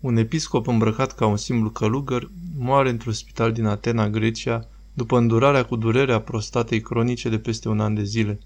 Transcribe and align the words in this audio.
Un 0.00 0.16
episcop 0.16 0.66
îmbrăcat 0.66 1.14
ca 1.14 1.26
un 1.26 1.36
simplu 1.36 1.70
călugăr 1.70 2.30
moare 2.58 2.90
într-un 2.90 3.12
spital 3.12 3.52
din 3.52 3.64
Atena, 3.64 4.08
Grecia, 4.08 4.66
după 4.92 5.18
îndurarea 5.18 5.64
cu 5.64 5.76
durerea 5.76 6.20
prostatei 6.20 6.80
cronice 6.80 7.28
de 7.28 7.38
peste 7.38 7.68
un 7.68 7.80
an 7.80 7.94
de 7.94 8.04
zile. 8.04 8.40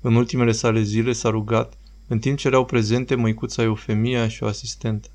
În 0.00 0.14
ultimele 0.14 0.52
sale 0.52 0.82
zile 0.82 1.12
s-a 1.12 1.30
rugat, 1.30 1.78
în 2.08 2.18
timp 2.18 2.38
ce 2.38 2.46
erau 2.46 2.64
prezente 2.64 3.14
măicuța 3.14 3.62
Eufemia 3.62 4.28
și 4.28 4.42
o 4.42 4.46
asistentă. 4.46 5.08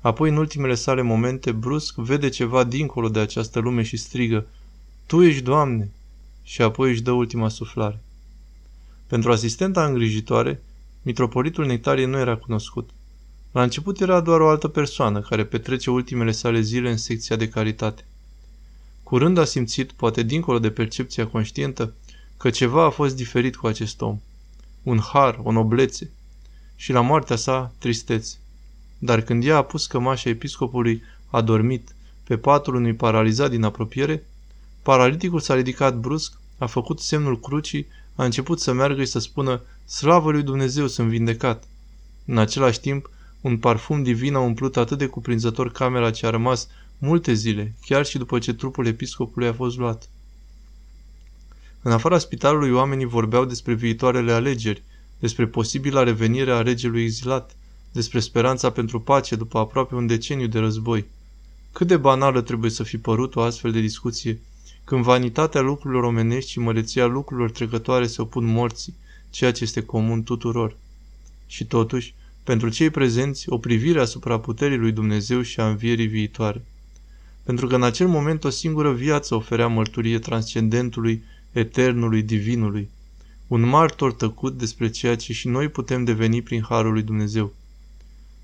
Apoi, 0.00 0.30
în 0.30 0.36
ultimele 0.36 0.74
sale 0.74 1.02
momente, 1.02 1.52
brusc 1.52 1.94
vede 1.94 2.28
ceva 2.28 2.64
dincolo 2.64 3.08
de 3.08 3.18
această 3.18 3.58
lume 3.58 3.82
și 3.82 3.96
strigă, 3.96 4.46
Tu 5.06 5.22
ești, 5.22 5.42
Doamne! 5.42 5.90
Și 6.42 6.62
apoi 6.62 6.90
își 6.90 7.02
dă 7.02 7.10
ultima 7.10 7.48
suflare. 7.48 8.00
Pentru 9.06 9.32
asistenta 9.32 9.86
îngrijitoare, 9.86 10.62
mitropolitul 11.02 11.66
Nectarie 11.66 12.06
nu 12.06 12.18
era 12.18 12.36
cunoscut. 12.36 12.90
La 13.52 13.62
început 13.62 14.00
era 14.00 14.20
doar 14.20 14.40
o 14.40 14.48
altă 14.48 14.68
persoană 14.68 15.20
care 15.20 15.44
petrece 15.44 15.90
ultimele 15.90 16.32
sale 16.32 16.60
zile 16.60 16.90
în 16.90 16.96
secția 16.96 17.36
de 17.36 17.48
caritate. 17.48 18.04
Curând 19.02 19.38
a 19.38 19.44
simțit, 19.44 19.92
poate 19.92 20.22
dincolo 20.22 20.58
de 20.58 20.70
percepția 20.70 21.26
conștientă, 21.26 21.92
că 22.36 22.50
ceva 22.50 22.84
a 22.84 22.90
fost 22.90 23.16
diferit 23.16 23.56
cu 23.56 23.66
acest 23.66 24.00
om. 24.00 24.20
Un 24.82 24.98
har, 24.98 25.40
o 25.42 25.52
noblețe. 25.52 26.10
Și 26.76 26.92
la 26.92 27.00
moartea 27.00 27.36
sa, 27.36 27.72
tristețe. 27.78 28.36
Dar 28.98 29.20
când 29.20 29.44
ea 29.44 29.56
a 29.56 29.64
pus 29.64 29.86
cămașa 29.86 30.28
episcopului, 30.28 31.02
a 31.30 31.40
dormit, 31.40 31.94
pe 32.24 32.36
patul 32.36 32.74
unui 32.74 32.94
paralizat 32.94 33.50
din 33.50 33.62
apropiere, 33.62 34.26
paraliticul 34.82 35.40
s-a 35.40 35.54
ridicat 35.54 35.96
brusc, 35.96 36.32
a 36.58 36.66
făcut 36.66 37.00
semnul 37.00 37.40
crucii, 37.40 37.86
a 38.14 38.24
început 38.24 38.60
să 38.60 38.72
meargă 38.72 39.04
și 39.04 39.10
să 39.10 39.18
spună, 39.18 39.60
Slavă 39.84 40.30
lui 40.30 40.42
Dumnezeu, 40.42 40.86
sunt 40.86 41.08
vindecat. 41.08 41.64
În 42.26 42.38
același 42.38 42.80
timp, 42.80 43.10
un 43.42 43.58
parfum 43.58 44.02
divin 44.02 44.34
a 44.34 44.40
umplut 44.40 44.76
atât 44.76 44.98
de 44.98 45.06
cuprinzător 45.06 45.72
camera 45.72 46.10
ce 46.10 46.26
a 46.26 46.30
rămas 46.30 46.68
multe 46.98 47.32
zile, 47.32 47.74
chiar 47.86 48.04
și 48.06 48.18
după 48.18 48.38
ce 48.38 48.54
trupul 48.54 48.86
episcopului 48.86 49.48
a 49.48 49.52
fost 49.52 49.76
luat. 49.76 50.08
În 51.82 51.92
afara 51.92 52.18
spitalului, 52.18 52.70
oamenii 52.70 53.04
vorbeau 53.04 53.44
despre 53.44 53.74
viitoarele 53.74 54.32
alegeri, 54.32 54.82
despre 55.18 55.46
posibila 55.46 56.02
revenire 56.02 56.52
a 56.52 56.62
regelui 56.62 57.02
exilat, 57.02 57.56
despre 57.92 58.20
speranța 58.20 58.70
pentru 58.70 59.00
pace 59.00 59.36
după 59.36 59.58
aproape 59.58 59.94
un 59.94 60.06
deceniu 60.06 60.46
de 60.46 60.58
război. 60.58 61.04
Cât 61.72 61.86
de 61.86 61.96
banală 61.96 62.40
trebuie 62.40 62.70
să 62.70 62.82
fi 62.82 62.98
părut 62.98 63.36
o 63.36 63.40
astfel 63.40 63.72
de 63.72 63.80
discuție, 63.80 64.40
când 64.84 65.02
vanitatea 65.04 65.60
lucrurilor 65.60 66.02
omenești 66.02 66.50
și 66.50 66.58
măreția 66.58 67.06
lucrurilor 67.06 67.50
trecătoare 67.50 68.06
se 68.06 68.22
opun 68.22 68.44
morții, 68.44 68.94
ceea 69.30 69.52
ce 69.52 69.64
este 69.64 69.82
comun 69.82 70.22
tuturor. 70.22 70.76
Și 71.46 71.64
totuși, 71.64 72.14
pentru 72.44 72.68
cei 72.68 72.90
prezenți, 72.90 73.48
o 73.48 73.58
privire 73.58 74.00
asupra 74.00 74.38
puterii 74.38 74.76
lui 74.76 74.92
Dumnezeu 74.92 75.42
și 75.42 75.60
a 75.60 75.68
învierii 75.68 76.06
viitoare. 76.06 76.64
Pentru 77.42 77.66
că 77.66 77.74
în 77.74 77.82
acel 77.82 78.08
moment 78.08 78.44
o 78.44 78.50
singură 78.50 78.92
viață 78.92 79.34
oferea 79.34 79.66
mărturie 79.66 80.18
transcendentului, 80.18 81.22
eternului, 81.52 82.22
divinului, 82.22 82.88
un 83.46 83.60
martor 83.60 84.12
tăcut 84.12 84.58
despre 84.58 84.90
ceea 84.90 85.16
ce 85.16 85.32
și 85.32 85.48
noi 85.48 85.68
putem 85.68 86.04
deveni 86.04 86.42
prin 86.42 86.62
harul 86.62 86.92
lui 86.92 87.02
Dumnezeu. 87.02 87.52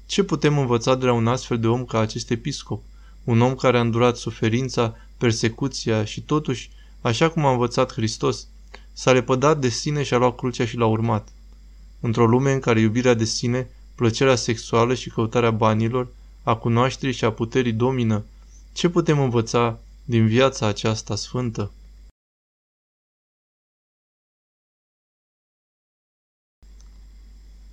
Ce 0.06 0.22
putem 0.22 0.58
învăța 0.58 0.94
de 0.94 1.04
la 1.04 1.12
un 1.12 1.26
astfel 1.26 1.58
de 1.58 1.66
om 1.66 1.84
ca 1.84 1.98
acest 1.98 2.30
episcop, 2.30 2.82
un 3.24 3.40
om 3.40 3.54
care 3.54 3.78
a 3.78 3.80
îndurat 3.80 4.16
suferința, 4.16 4.96
persecuția 5.16 6.04
și 6.04 6.20
totuși, 6.20 6.70
așa 7.00 7.28
cum 7.28 7.44
a 7.44 7.50
învățat 7.50 7.92
Hristos, 7.92 8.46
s-a 8.92 9.12
lepădat 9.12 9.60
de 9.60 9.68
sine 9.68 10.02
și 10.02 10.14
a 10.14 10.16
luat 10.16 10.36
crucea 10.36 10.66
și 10.66 10.76
l-a 10.76 10.86
urmat. 10.86 11.28
Într-o 12.00 12.26
lume 12.26 12.52
în 12.52 12.60
care 12.60 12.80
iubirea 12.80 13.14
de 13.14 13.24
sine, 13.24 13.70
plăcerea 13.98 14.36
sexuală 14.36 14.94
și 14.94 15.10
căutarea 15.10 15.50
banilor, 15.50 16.08
a 16.42 16.56
cunoașterii 16.56 17.14
și 17.14 17.24
a 17.24 17.32
puterii 17.32 17.72
domină, 17.72 18.24
ce 18.72 18.88
putem 18.88 19.18
învăța 19.20 19.78
din 20.04 20.26
viața 20.26 20.66
aceasta 20.66 21.16
sfântă? 21.16 21.72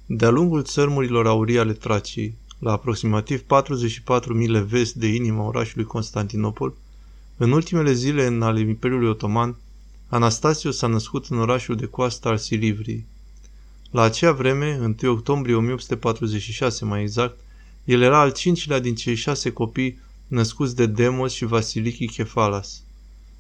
De-a 0.06 0.30
lungul 0.30 0.64
țărmurilor 0.64 1.28
aurii 1.28 1.60
ale 1.60 1.74
Traciei, 1.74 2.36
la 2.60 2.72
aproximativ 2.72 3.42
44 3.42 4.34
mile 4.34 4.60
vest 4.60 4.96
de 4.96 5.08
inima 5.08 5.44
orașului 5.44 5.86
Constantinopol, 5.86 6.74
în 7.38 7.52
ultimele 7.52 7.94
zile 7.94 8.26
în 8.26 8.42
ale 8.42 8.60
Imperiului 8.60 9.10
Otoman, 9.10 9.56
Anastasio 10.08 10.72
s-a 10.72 10.88
născut 10.88 11.26
în 11.26 11.38
orașul 11.38 11.76
de 11.76 11.86
coastă 11.86 12.28
al 12.28 12.38
Silivriei. 12.38 13.06
La 13.96 14.02
acea 14.02 14.32
vreme, 14.32 14.96
1 15.02 15.12
octombrie 15.12 15.56
1846 15.56 16.86
mai 16.86 17.02
exact, 17.02 17.40
el 17.84 18.02
era 18.02 18.20
al 18.20 18.32
cincilea 18.32 18.80
din 18.80 18.96
cei 18.96 19.16
șase 19.16 19.52
copii 19.52 20.00
născuți 20.28 20.76
de 20.76 20.86
Demos 20.86 21.34
și 21.34 21.46
Vasiliki 21.46 22.08
Kefalas. 22.08 22.82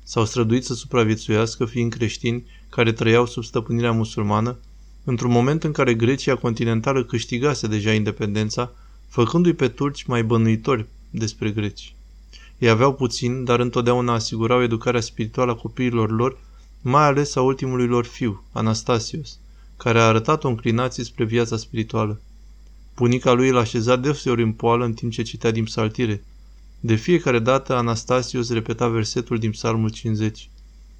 S-au 0.03 0.25
străduit 0.25 0.65
să 0.65 0.73
supraviețuiască 0.73 1.65
fiind 1.65 1.93
creștini 1.93 2.45
care 2.69 2.91
trăiau 2.91 3.25
sub 3.25 3.43
stăpânirea 3.43 3.91
musulmană, 3.91 4.57
într-un 5.03 5.31
moment 5.31 5.63
în 5.63 5.71
care 5.71 5.93
Grecia 5.93 6.35
continentală 6.35 7.03
câștigase 7.03 7.67
deja 7.67 7.93
independența, 7.93 8.71
făcându-i 9.07 9.53
pe 9.53 9.67
turci 9.67 10.03
mai 10.03 10.23
bănuitori 10.23 10.85
despre 11.09 11.51
greci. 11.51 11.95
Ei 12.57 12.69
aveau 12.69 12.93
puțin, 12.93 13.43
dar 13.43 13.59
întotdeauna 13.59 14.13
asigurau 14.13 14.61
educarea 14.63 15.01
spirituală 15.01 15.51
a 15.51 15.55
copiilor 15.55 16.11
lor, 16.11 16.37
mai 16.81 17.03
ales 17.03 17.35
a 17.35 17.41
ultimului 17.41 17.87
lor 17.87 18.05
fiu, 18.05 18.43
Anastasios, 18.51 19.39
care 19.77 19.99
a 19.99 20.07
arătat 20.07 20.43
o 20.43 20.47
înclinație 20.47 21.03
spre 21.03 21.23
viața 21.23 21.57
spirituală. 21.57 22.21
Bunica 22.95 23.31
lui 23.33 23.49
l-a 23.49 23.59
așezat 23.59 24.01
deseori 24.01 24.41
în 24.41 24.51
poală 24.51 24.85
în 24.85 24.93
timp 24.93 25.11
ce 25.11 25.21
citea 25.21 25.51
din 25.51 25.63
psaltire. 25.63 26.23
De 26.79 26.95
fiecare 26.95 27.39
dată 27.39 27.75
Anastasios 27.75 28.51
repeta 28.51 28.87
versetul 28.87 29.37
din 29.37 29.51
psalmul 29.51 29.89
50. 29.89 30.49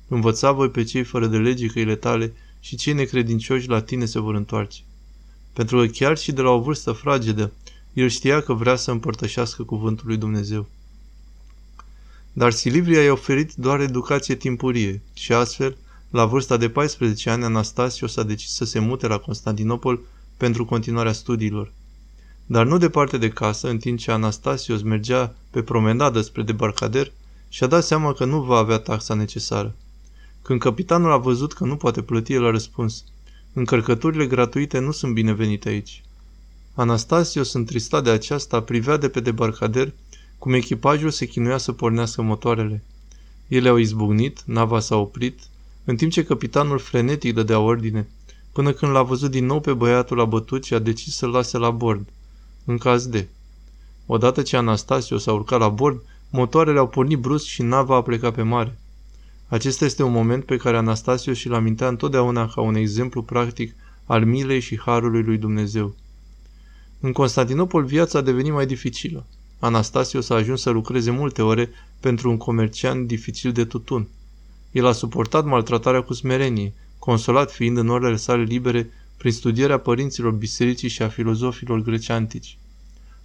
Învăța 0.08 0.52
voi 0.52 0.69
pe 0.69 0.84
cei 0.84 1.03
fără 1.03 1.28
de 1.28 1.38
lege 1.38 1.68
căile 1.68 1.96
tale 1.96 2.34
și 2.59 2.75
cei 2.75 2.94
necredincioși 2.94 3.68
la 3.68 3.81
tine 3.81 4.06
se 4.06 4.19
vor 4.19 4.35
întoarce. 4.35 4.81
Pentru 5.53 5.78
că 5.78 5.85
chiar 5.85 6.18
și 6.18 6.31
de 6.31 6.41
la 6.41 6.50
o 6.50 6.62
vârstă 6.62 6.91
fragedă, 6.91 7.52
el 7.94 8.08
știa 8.08 8.41
că 8.41 8.53
vrea 8.53 8.75
să 8.75 8.91
împărtășească 8.91 9.64
cuvântul 9.64 10.08
lui 10.08 10.18
Dumnezeu. 10.18 10.68
Dar 12.34 12.52
Silivria 12.52 13.03
i-a 13.03 13.12
oferit 13.12 13.53
doar 13.53 13.80
educație 13.80 14.35
timpurie 14.35 15.02
și 15.14 15.34
astfel, 15.34 15.78
la 16.16 16.26
vârsta 16.26 16.58
de 16.58 16.70
14 16.70 17.30
ani, 17.30 17.44
Anastasio 17.44 18.08
s-a 18.08 18.24
decis 18.24 18.53
să 18.53 18.66
se 18.66 18.80
mute 18.80 19.08
la 19.08 19.18
Constantinopol 19.18 20.00
pentru 20.38 20.66
continuarea 20.66 21.12
studiilor. 21.12 21.72
Dar 22.46 22.66
nu 22.66 22.78
departe 22.78 23.18
de 23.18 23.30
casă, 23.30 23.70
în 23.70 23.78
timp 23.78 23.98
ce 24.00 24.12
Anastasios 24.12 24.81
mergea 24.81 25.36
pe 25.50 25.62
promenadă 25.62 26.22
spre 26.22 26.42
debarcader, 26.42 27.12
și-a 27.50 27.68
dat 27.68 27.84
seama 27.84 28.14
că 28.14 28.26
nu 28.26 28.42
va 28.42 28.58
avea 28.58 28.78
taxa 28.78 29.14
necesară. 29.14 29.76
Când 30.42 30.59
capitanul 30.59 31.12
a 31.12 31.18
văzut 31.18 31.53
că 31.53 31.66
nu 31.66 31.76
poate 31.76 32.02
plăti, 32.02 32.34
el 32.34 32.46
a 32.46 32.52
răspuns, 32.52 33.03
încărcăturile 33.53 34.28
gratuite 34.28 34.80
nu 34.80 34.92
sunt 34.92 35.14
binevenite 35.14 35.70
aici. 35.70 36.03
Anastasios, 36.74 37.53
întristat 37.53 38.03
de 38.03 38.09
aceasta, 38.09 38.62
privea 38.62 38.97
de 38.97 39.09
pe 39.09 39.20
debarcader 39.20 39.94
cum 40.38 40.53
echipajul 40.53 41.09
se 41.09 41.26
chinuia 41.26 41.58
să 41.58 41.72
pornească 41.72 42.22
motoarele. 42.22 42.84
Ele 43.47 43.70
au 43.70 43.78
izbucnit, 43.78 44.42
nava 44.46 44.80
s-a 44.80 44.96
oprit, 44.96 45.40
în 45.85 45.96
timp 45.96 46.12
ce 46.12 46.23
capitanul 46.23 46.79
frenetic 46.79 47.34
dădea 47.34 47.59
ordine, 47.59 48.07
până 48.51 48.72
când 48.72 48.91
l-a 48.91 49.03
văzut 49.03 49.31
din 49.31 49.46
nou 49.46 49.59
pe 49.59 49.73
băiatul 49.73 50.19
abătut 50.19 50.63
și 50.63 50.73
a 50.73 50.79
decis 50.79 51.16
să-l 51.16 51.29
lase 51.29 51.57
la 51.57 51.69
bord, 51.69 52.07
în 52.66 52.78
caz 52.78 53.07
de. 53.07 53.28
Odată 54.06 54.41
ce 54.41 54.57
Anastasio 54.57 55.18
s-a 55.18 55.34
urcat 55.34 55.59
la 55.59 55.69
bord, 55.69 56.01
motoarele 56.29 56.79
au 56.79 56.88
pornit 56.88 57.18
brusc 57.18 57.46
și 57.46 57.62
nava 57.62 57.96
a 57.96 58.01
plecat 58.01 58.34
pe 58.34 58.41
mare. 58.41 58.78
Acesta 59.47 59.85
este 59.85 60.03
un 60.03 60.12
moment 60.12 60.46
pe 60.46 60.57
care 60.57 60.78
Anastasio 60.78 61.34
și-l 61.34 61.53
amintea 61.53 61.88
întotdeauna 61.88 62.47
ca 62.47 62.62
un 62.62 62.75
exemplu 62.75 63.22
practic 63.22 63.75
al 64.06 64.25
milei 64.25 64.59
și 64.59 64.79
harului 64.79 65.23
lui 65.23 65.38
Dumnezeu. 65.38 65.96
În 67.00 67.12
Constantinopol 67.12 67.84
viața 67.84 68.17
a 68.17 68.22
devenit 68.22 68.52
mai 68.52 68.66
dificilă. 68.66 69.25
Anastasio 69.59 70.22
s-a 70.22 70.35
ajuns 70.35 70.61
să 70.61 70.70
lucreze 70.70 71.11
multe 71.11 71.41
ore 71.41 71.70
pentru 71.99 72.29
un 72.29 72.37
comerciant 72.37 73.08
dificil 73.08 73.52
de 73.52 73.66
tutun. 73.66 74.08
El 74.75 74.85
a 74.85 74.91
suportat 74.91 75.45
maltratarea 75.45 76.01
cu 76.01 76.13
smerenie, 76.13 76.73
consolat 76.99 77.51
fiind 77.51 77.77
în 77.77 77.89
orele 77.89 78.16
sale 78.16 78.43
libere 78.43 78.89
prin 79.17 79.31
studierea 79.31 79.77
părinților 79.77 80.31
bisericii 80.31 80.89
și 80.89 81.01
a 81.01 81.07
filozofilor 81.07 81.81
greci 81.81 82.09
antici. 82.09 82.57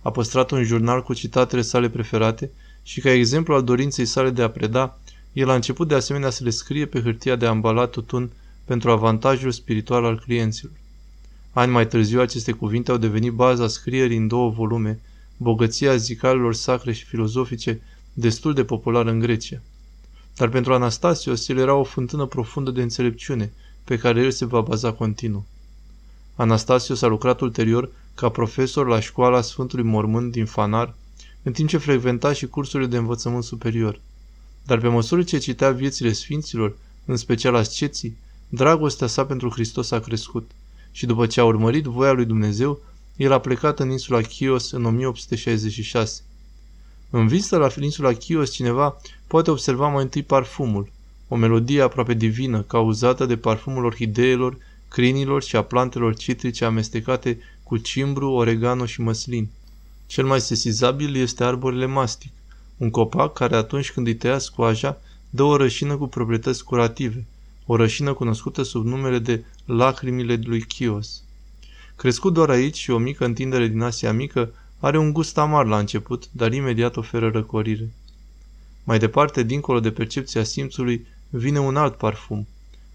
A 0.02 0.10
păstrat 0.10 0.50
un 0.50 0.62
jurnal 0.62 1.02
cu 1.02 1.14
citatele 1.14 1.62
sale 1.62 1.88
preferate 1.88 2.50
și 2.82 3.00
ca 3.00 3.10
exemplu 3.10 3.54
al 3.54 3.62
dorinței 3.62 4.04
sale 4.04 4.30
de 4.30 4.42
a 4.42 4.50
preda, 4.50 4.98
el 5.32 5.50
a 5.50 5.54
început 5.54 5.88
de 5.88 5.94
asemenea 5.94 6.30
să 6.30 6.44
le 6.44 6.50
scrie 6.50 6.86
pe 6.86 7.00
hârtia 7.00 7.36
de 7.36 7.46
ambalat 7.46 7.90
tutun 7.90 8.30
pentru 8.64 8.90
avantajul 8.90 9.50
spiritual 9.50 10.04
al 10.04 10.18
clienților. 10.18 10.72
Ani 11.52 11.72
mai 11.72 11.86
târziu, 11.86 12.20
aceste 12.20 12.52
cuvinte 12.52 12.90
au 12.90 12.96
devenit 12.96 13.32
baza 13.32 13.68
scrierii 13.68 14.16
în 14.16 14.28
două 14.28 14.50
volume, 14.50 15.00
bogăția 15.36 15.96
zicalelor 15.96 16.54
sacre 16.54 16.92
și 16.92 17.04
filozofice, 17.04 17.80
destul 18.12 18.54
de 18.54 18.64
populară 18.64 19.10
în 19.10 19.18
Grecia. 19.18 19.60
Dar 20.40 20.48
pentru 20.48 20.74
Anastasios, 20.74 21.48
el 21.48 21.58
era 21.58 21.74
o 21.74 21.84
fântână 21.84 22.26
profundă 22.26 22.70
de 22.70 22.82
înțelepciune, 22.82 23.52
pe 23.84 23.98
care 23.98 24.22
el 24.22 24.30
se 24.30 24.44
va 24.44 24.60
baza 24.60 24.92
continuu. 24.92 25.46
Anastasios 26.34 27.02
a 27.02 27.06
lucrat 27.06 27.40
ulterior 27.40 27.90
ca 28.14 28.28
profesor 28.28 28.86
la 28.86 29.00
școala 29.00 29.40
Sfântului 29.40 29.84
Mormânt 29.84 30.32
din 30.32 30.46
Fanar, 30.46 30.94
în 31.42 31.52
timp 31.52 31.68
ce 31.68 31.76
frecventa 31.76 32.32
și 32.32 32.46
cursurile 32.46 32.88
de 32.88 32.96
învățământ 32.96 33.44
superior. 33.44 34.00
Dar 34.66 34.78
pe 34.78 34.88
măsură 34.88 35.22
ce 35.22 35.38
citea 35.38 35.70
viețile 35.70 36.12
sfinților, 36.12 36.76
în 37.04 37.16
special 37.16 37.54
asceții, 37.54 38.16
dragostea 38.48 39.06
sa 39.06 39.24
pentru 39.24 39.50
Hristos 39.50 39.90
a 39.90 40.00
crescut 40.00 40.50
și 40.90 41.06
după 41.06 41.26
ce 41.26 41.40
a 41.40 41.44
urmărit 41.44 41.84
voia 41.84 42.12
lui 42.12 42.24
Dumnezeu, 42.24 42.80
el 43.16 43.32
a 43.32 43.40
plecat 43.40 43.80
în 43.80 43.90
insula 43.90 44.20
Chios 44.20 44.70
în 44.70 44.84
1866. 44.84 46.22
În 47.10 47.26
vizită 47.26 47.56
la 47.56 47.68
insula 47.80 48.12
Chios, 48.12 48.50
cineva 48.50 48.96
poate 49.26 49.50
observa 49.50 49.88
mai 49.88 50.02
întâi 50.02 50.22
parfumul, 50.22 50.90
o 51.28 51.36
melodie 51.36 51.82
aproape 51.82 52.14
divină, 52.14 52.62
cauzată 52.62 53.26
de 53.26 53.36
parfumul 53.36 53.84
orhideelor, 53.84 54.56
crinilor 54.88 55.42
și 55.42 55.56
a 55.56 55.62
plantelor 55.62 56.16
citrice 56.16 56.64
amestecate 56.64 57.38
cu 57.62 57.76
cimbru, 57.76 58.30
oregano 58.30 58.86
și 58.86 59.00
măslin. 59.00 59.48
Cel 60.06 60.26
mai 60.26 60.40
sesizabil 60.40 61.16
este 61.16 61.44
arborele 61.44 61.86
mastic, 61.86 62.32
un 62.76 62.90
copac 62.90 63.32
care 63.32 63.56
atunci 63.56 63.92
când 63.92 64.06
îi 64.06 64.14
tăia 64.14 64.38
scoaja, 64.38 65.00
dă 65.30 65.42
o 65.42 65.56
rășină 65.56 65.96
cu 65.96 66.06
proprietăți 66.06 66.64
curative, 66.64 67.26
o 67.66 67.76
rășină 67.76 68.12
cunoscută 68.12 68.62
sub 68.62 68.86
numele 68.86 69.18
de 69.18 69.44
lacrimile 69.64 70.40
lui 70.44 70.60
Chios. 70.60 71.22
Crescut 71.96 72.32
doar 72.32 72.50
aici 72.50 72.76
și 72.76 72.90
o 72.90 72.98
mică 72.98 73.24
întindere 73.24 73.66
din 73.66 73.80
Asia 73.80 74.12
Mică, 74.12 74.52
are 74.80 74.98
un 74.98 75.12
gust 75.12 75.38
amar 75.38 75.66
la 75.66 75.78
început, 75.78 76.28
dar 76.32 76.52
imediat 76.52 76.96
oferă 76.96 77.30
răcorire. 77.30 77.92
Mai 78.84 78.98
departe, 78.98 79.42
dincolo 79.42 79.80
de 79.80 79.90
percepția 79.90 80.42
simțului, 80.42 81.06
vine 81.28 81.60
un 81.60 81.76
alt 81.76 81.94
parfum, 81.94 82.46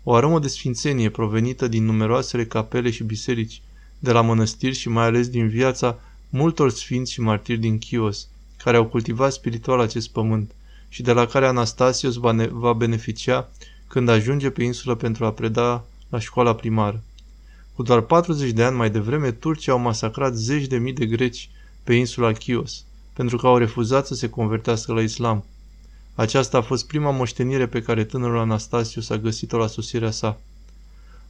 o 0.03 0.13
aromă 0.13 0.39
de 0.39 0.47
sfințenie 0.47 1.09
provenită 1.09 1.67
din 1.67 1.85
numeroasele 1.85 2.45
capele 2.45 2.89
și 2.89 3.03
biserici, 3.03 3.61
de 3.99 4.11
la 4.11 4.21
mănăstiri 4.21 4.75
și 4.75 4.89
mai 4.89 5.05
ales 5.05 5.27
din 5.27 5.47
viața 5.47 5.99
multor 6.29 6.71
sfinți 6.71 7.11
și 7.11 7.21
martiri 7.21 7.59
din 7.59 7.77
Chios, 7.77 8.27
care 8.63 8.77
au 8.77 8.85
cultivat 8.85 9.31
spiritual 9.31 9.79
acest 9.79 10.09
pământ 10.09 10.51
și 10.89 11.01
de 11.01 11.11
la 11.11 11.25
care 11.25 11.47
Anastasios 11.47 12.15
va 12.49 12.73
beneficia 12.73 13.49
când 13.87 14.09
ajunge 14.09 14.49
pe 14.49 14.63
insulă 14.63 14.95
pentru 14.95 15.25
a 15.25 15.31
preda 15.31 15.85
la 16.09 16.19
școala 16.19 16.55
primară. 16.55 17.03
Cu 17.73 17.83
doar 17.83 18.01
40 18.01 18.51
de 18.51 18.63
ani 18.63 18.75
mai 18.75 18.89
devreme, 18.89 19.31
turcii 19.31 19.71
au 19.71 19.79
masacrat 19.79 20.35
zeci 20.35 20.67
de 20.67 20.77
mii 20.77 20.93
de 20.93 21.05
greci 21.05 21.49
pe 21.85 21.93
insula 21.93 22.31
Chios, 22.31 22.83
pentru 23.13 23.37
că 23.37 23.47
au 23.47 23.57
refuzat 23.57 24.07
să 24.07 24.13
se 24.13 24.29
convertească 24.29 24.93
la 24.93 25.01
islam. 25.01 25.43
Aceasta 26.15 26.57
a 26.57 26.61
fost 26.61 26.87
prima 26.87 27.11
moștenire 27.11 27.67
pe 27.67 27.81
care 27.81 28.03
tânărul 28.03 28.37
Anastasius 28.37 29.09
a 29.09 29.17
găsit-o 29.17 29.57
la 29.57 29.67
sosirea 29.67 30.11
sa. 30.11 30.39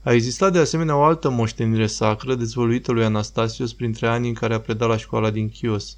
A 0.03 0.13
existat 0.13 0.51
de 0.51 0.59
asemenea 0.59 0.95
o 0.95 1.03
altă 1.03 1.29
moștenire 1.29 1.87
sacră 1.87 2.35
dezvoluită 2.35 2.91
lui 2.91 3.03
Anastasius 3.03 3.73
printre 3.73 4.07
anii 4.07 4.29
în 4.29 4.35
care 4.35 4.53
a 4.53 4.59
predat 4.59 4.89
la 4.89 4.97
școala 4.97 5.29
din 5.29 5.49
Chios, 5.49 5.97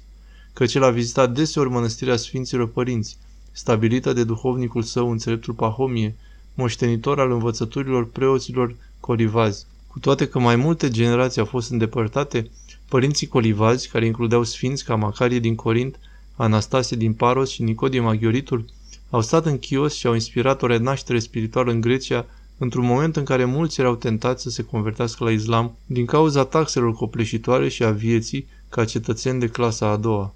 căci 0.52 0.74
el 0.74 0.82
a 0.82 0.90
vizitat 0.90 1.32
deseori 1.32 1.70
mănăstirea 1.70 2.16
Sfinților 2.16 2.68
Părinți, 2.68 3.18
stabilită 3.52 4.12
de 4.12 4.24
duhovnicul 4.24 4.82
său 4.82 5.10
înțeleptul 5.10 5.54
Pahomie, 5.54 6.14
moștenitor 6.54 7.20
al 7.20 7.30
învățăturilor 7.30 8.10
preoților 8.10 8.74
colivazi. 9.00 9.66
Cu 9.86 9.98
toate 9.98 10.28
că 10.28 10.38
mai 10.38 10.56
multe 10.56 10.90
generații 10.90 11.40
au 11.40 11.46
fost 11.46 11.70
îndepărtate, 11.70 12.50
părinții 12.88 13.26
colivazi, 13.26 13.88
care 13.88 14.06
includeau 14.06 14.42
sfinți 14.44 14.84
ca 14.84 14.94
Macarie 14.94 15.38
din 15.38 15.54
Corint, 15.54 15.98
Anastasie 16.36 16.96
din 16.96 17.12
Paros 17.12 17.50
și 17.50 17.62
Nicodim 17.62 18.02
Maghioritul, 18.02 18.64
au 19.10 19.20
stat 19.20 19.46
în 19.46 19.58
Chios 19.58 19.94
și 19.94 20.06
au 20.06 20.14
inspirat 20.14 20.62
o 20.62 20.66
renaștere 20.66 21.18
spirituală 21.18 21.70
în 21.70 21.80
Grecia 21.80 22.26
într-un 22.58 22.84
moment 22.84 23.16
în 23.16 23.24
care 23.24 23.44
mulți 23.44 23.80
erau 23.80 23.96
tentați 23.96 24.42
să 24.42 24.50
se 24.50 24.62
convertească 24.62 25.24
la 25.24 25.30
islam 25.30 25.76
din 25.86 26.06
cauza 26.06 26.44
taxelor 26.44 26.94
copleșitoare 26.94 27.68
și 27.68 27.84
a 27.84 27.90
vieții 27.90 28.46
ca 28.68 28.84
cetățeni 28.84 29.40
de 29.40 29.46
clasa 29.46 29.86
a 29.86 29.96
doua. 29.96 30.34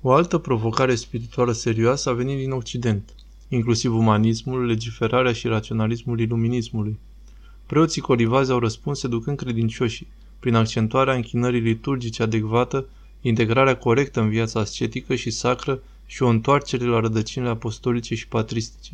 O 0.00 0.12
altă 0.12 0.38
provocare 0.38 0.94
spirituală 0.94 1.52
serioasă 1.52 2.08
a 2.10 2.12
venit 2.12 2.38
din 2.38 2.50
Occident, 2.50 3.14
inclusiv 3.48 3.94
umanismul, 3.94 4.66
legiferarea 4.66 5.32
și 5.32 5.46
raționalismul 5.46 6.20
iluminismului. 6.20 6.98
Preoții 7.66 8.00
colivazi 8.00 8.50
au 8.50 8.58
răspuns 8.58 8.98
seducând 8.98 9.36
credincioșii, 9.36 10.08
prin 10.44 10.54
accentuarea 10.54 11.14
închinării 11.14 11.60
liturgice 11.60 12.22
adecvată, 12.22 12.86
integrarea 13.20 13.76
corectă 13.76 14.20
în 14.20 14.28
viața 14.28 14.60
ascetică 14.60 15.14
și 15.14 15.30
sacră 15.30 15.82
și 16.06 16.22
o 16.22 16.28
întoarcere 16.28 16.84
la 16.84 17.00
rădăcinile 17.00 17.50
apostolice 17.50 18.14
și 18.14 18.28
patristice. 18.28 18.92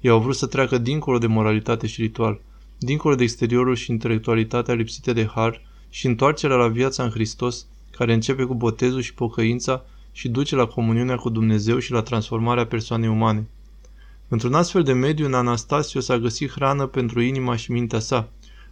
Ei 0.00 0.10
au 0.10 0.20
vrut 0.20 0.36
să 0.36 0.46
treacă 0.46 0.78
dincolo 0.78 1.18
de 1.18 1.26
moralitate 1.26 1.86
și 1.86 2.00
ritual, 2.00 2.40
dincolo 2.78 3.14
de 3.14 3.22
exteriorul 3.22 3.74
și 3.74 3.90
intelectualitatea 3.90 4.74
lipsite 4.74 5.12
de 5.12 5.26
har 5.34 5.60
și 5.90 6.06
întoarcerea 6.06 6.56
la 6.56 6.68
viața 6.68 7.02
în 7.02 7.10
Hristos, 7.10 7.66
care 7.90 8.12
începe 8.12 8.44
cu 8.44 8.54
botezul 8.54 9.00
și 9.00 9.14
pocăința 9.14 9.84
și 10.12 10.28
duce 10.28 10.56
la 10.56 10.66
comuniunea 10.66 11.16
cu 11.16 11.28
Dumnezeu 11.28 11.78
și 11.78 11.92
la 11.92 12.02
transformarea 12.02 12.66
persoanei 12.66 13.08
umane. 13.08 13.48
Într-un 14.28 14.54
astfel 14.54 14.82
de 14.82 14.92
mediu, 14.92 15.26
în 15.26 15.34
Anastasio 15.34 16.00
s-a 16.00 16.18
găsit 16.18 16.50
hrană 16.50 16.86
pentru 16.86 17.20
inima 17.20 17.56
și 17.56 17.72
mintea 17.72 17.98
sa, 17.98 18.28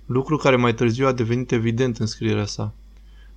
lucru 0.07 0.37
care 0.37 0.57
mai 0.57 0.75
târziu 0.75 1.07
a 1.07 1.13
devenit 1.13 1.53
evident 1.53 1.97
în 1.97 2.07
scrierea 2.07 2.47
sa. 2.47 2.75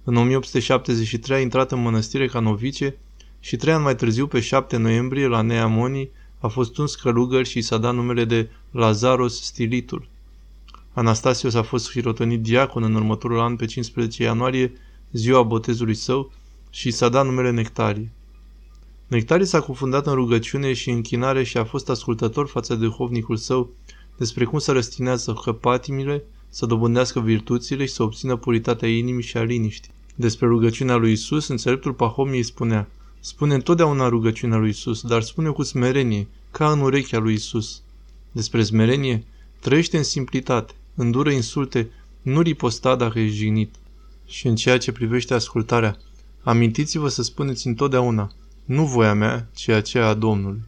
În 0.04 0.16
1873 0.16 1.38
a 1.38 1.42
intrat 1.42 1.72
în 1.72 1.82
mănăstire 1.82 2.28
ca 2.28 2.40
novice 2.40 2.98
și 3.40 3.56
trei 3.56 3.74
ani 3.74 3.84
mai 3.84 3.96
târziu, 3.96 4.28
pe 4.28 4.40
7 4.40 4.78
noiembrie, 4.78 5.28
la 5.28 5.42
Neamoni, 5.42 6.10
a 6.40 6.48
fost 6.48 6.78
un 6.78 6.86
călugăr 7.02 7.46
și 7.46 7.58
i 7.58 7.62
s-a 7.62 7.78
dat 7.78 7.94
numele 7.94 8.26
de 8.26 8.50
Lazaros 8.72 9.42
Stilitul. 9.42 10.08
Anastasios 10.94 11.54
a 11.54 11.62
fost 11.62 11.92
hirotonit 11.92 12.42
diacon 12.42 12.84
în 12.84 12.96
următorul 12.96 13.40
an 13.40 13.56
pe 13.56 13.66
15 13.66 14.24
ianuarie, 14.24 14.74
ziua 15.12 15.44
botezului 15.44 15.94
său, 15.94 16.32
și 16.70 16.88
i 16.88 16.92
s-a 16.92 17.10
dat 17.10 17.26
numele 17.26 17.52
Nectarie. 17.52 18.12
Nectarie 19.08 19.46
s-a 19.46 19.62
cufundat 19.62 20.08
în 20.08 20.14
rugăciune 20.14 20.74
și 20.74 20.90
închinare 20.90 21.44
și 21.44 21.58
a 21.58 21.64
fost 21.64 21.90
ascultător 21.90 22.48
față 22.48 22.76
de 22.76 22.86
duhovnicul 22.86 23.38
său 23.38 23.70
despre 24.18 24.46
cum 24.46 24.60
să 24.60 24.72
răstinează 24.72 25.34
căpatimile, 25.44 26.24
să 26.56 26.66
dobândească 26.66 27.20
virtuțile 27.20 27.86
și 27.86 27.94
să 27.94 28.04
obțină 28.04 28.36
puritatea 28.36 28.88
inimii 28.88 29.24
și 29.24 29.38
a 29.38 29.44
liniștii. 29.44 29.92
Despre 30.16 30.48
rugăciunea 30.48 30.96
lui 30.96 31.12
Isus, 31.12 31.48
înțeleptul 31.48 31.94
Pahomii 31.94 32.44
spunea, 32.44 32.88
Spune 33.20 33.54
întotdeauna 33.54 34.08
rugăciunea 34.08 34.58
lui 34.58 34.70
Isus, 34.70 35.02
dar 35.02 35.22
spune 35.22 35.50
cu 35.50 35.64
smerenie, 35.64 36.28
ca 36.52 36.72
în 36.72 36.80
urechea 36.80 37.18
lui 37.18 37.34
Isus. 37.34 37.82
Despre 38.32 38.64
smerenie, 38.64 39.24
trăiește 39.60 39.98
în 39.98 40.04
simplitate, 40.04 40.74
îndură 40.96 41.32
insulte, 41.32 41.90
nu 42.22 42.42
riposta 42.42 42.96
dacă 42.96 43.20
ești 43.20 43.36
jignit. 43.36 43.76
Și 44.26 44.48
în 44.48 44.56
ceea 44.56 44.78
ce 44.78 44.92
privește 44.92 45.34
ascultarea, 45.34 45.98
amintiți-vă 46.44 47.08
să 47.08 47.24
spuneți 47.24 47.68
întotdeauna, 47.68 48.32
nu 48.66 48.86
voia 48.86 49.14
mea, 49.14 49.50
ci 49.56 49.68
aceea 49.68 50.08
a 50.08 50.14
Domnului. 50.14 50.62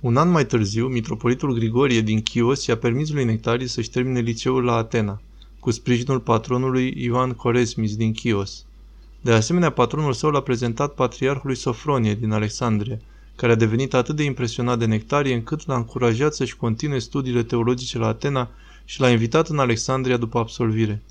Un 0.00 0.16
an 0.16 0.30
mai 0.30 0.46
târziu, 0.46 0.86
mitropolitul 0.86 1.54
Grigorie 1.54 2.00
din 2.00 2.22
Chios 2.22 2.66
i-a 2.66 2.76
permis 2.76 3.10
lui 3.10 3.24
Nectarie 3.24 3.66
să-și 3.66 3.90
termine 3.90 4.20
liceul 4.20 4.64
la 4.64 4.74
Atena, 4.74 5.20
cu 5.58 5.70
sprijinul 5.70 6.20
patronului 6.20 6.94
Ioan 6.96 7.32
Coresmis 7.32 7.96
din 7.96 8.12
Chios. 8.12 8.64
De 9.20 9.32
asemenea, 9.32 9.70
patronul 9.70 10.12
său 10.12 10.30
l-a 10.30 10.40
prezentat 10.40 10.94
patriarhului 10.94 11.56
Sofronie 11.56 12.14
din 12.14 12.30
Alexandria, 12.30 12.98
care 13.36 13.52
a 13.52 13.54
devenit 13.54 13.94
atât 13.94 14.16
de 14.16 14.22
impresionat 14.22 14.78
de 14.78 14.84
Nectarie 14.84 15.34
încât 15.34 15.66
l-a 15.66 15.76
încurajat 15.76 16.34
să-și 16.34 16.56
continue 16.56 16.98
studiile 16.98 17.42
teologice 17.42 17.98
la 17.98 18.06
Atena 18.06 18.50
și 18.84 19.00
l-a 19.00 19.10
invitat 19.10 19.48
în 19.48 19.58
Alexandria 19.58 20.16
după 20.16 20.38
absolvire. 20.38 21.02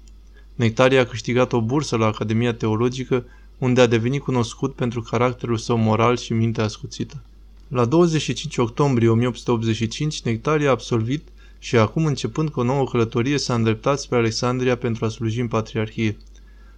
Nectarie 0.55 0.99
a 0.99 1.05
câștigat 1.05 1.53
o 1.53 1.61
bursă 1.61 1.95
la 1.95 2.05
Academia 2.05 2.53
Teologică, 2.53 3.25
unde 3.57 3.81
a 3.81 3.87
devenit 3.87 4.21
cunoscut 4.21 4.75
pentru 4.75 5.01
caracterul 5.01 5.57
său 5.57 5.77
moral 5.77 6.17
și 6.17 6.33
mintea 6.33 6.63
ascuțită. 6.63 7.23
La 7.69 7.85
25 7.85 8.57
octombrie 8.57 9.09
1885, 9.09 10.21
Nectarie 10.21 10.67
a 10.67 10.71
absolvit 10.71 11.27
și 11.59 11.77
acum, 11.77 12.05
începând 12.05 12.49
cu 12.49 12.59
o 12.59 12.63
nouă 12.63 12.85
călătorie, 12.85 13.37
s-a 13.37 13.53
îndreptat 13.53 13.99
spre 13.99 14.17
Alexandria 14.17 14.75
pentru 14.77 15.05
a 15.05 15.09
sluji 15.09 15.39
în 15.39 15.47
patriarhie. 15.47 16.17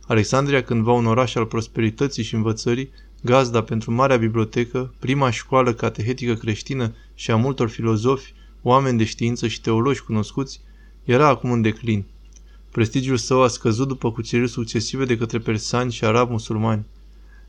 Alexandria, 0.08 0.64
cândva 0.64 0.92
un 0.92 1.06
oraș 1.06 1.36
al 1.36 1.46
prosperității 1.46 2.24
și 2.24 2.36
învățării, 2.36 2.90
gazda 3.22 3.64
pentru 3.64 3.92
Marea 3.92 4.18
Bibliotecă, 4.18 4.94
prima 5.00 5.30
școală 5.30 5.74
catehetică 5.74 6.34
creștină 6.34 6.96
și 7.14 7.32
a 7.32 7.36
multor 7.36 7.70
filozofi, 7.70 8.34
oameni 8.62 8.98
de 8.98 9.04
știință 9.04 9.48
și 9.48 9.62
teologi 9.62 10.02
cunoscuți, 10.02 10.62
era 11.04 11.28
acum 11.28 11.52
în 11.52 11.62
declin. 11.62 12.06
Prestigiul 12.72 13.18
său 13.18 13.42
a 13.42 13.48
scăzut 13.48 13.88
după 13.88 14.12
cuceriri 14.12 14.50
succesive 14.50 15.06
de 15.06 15.18
către 15.18 15.40
persani 15.40 15.92
și 15.92 16.06
arabi 16.06 16.32
musulmani. 16.32 16.86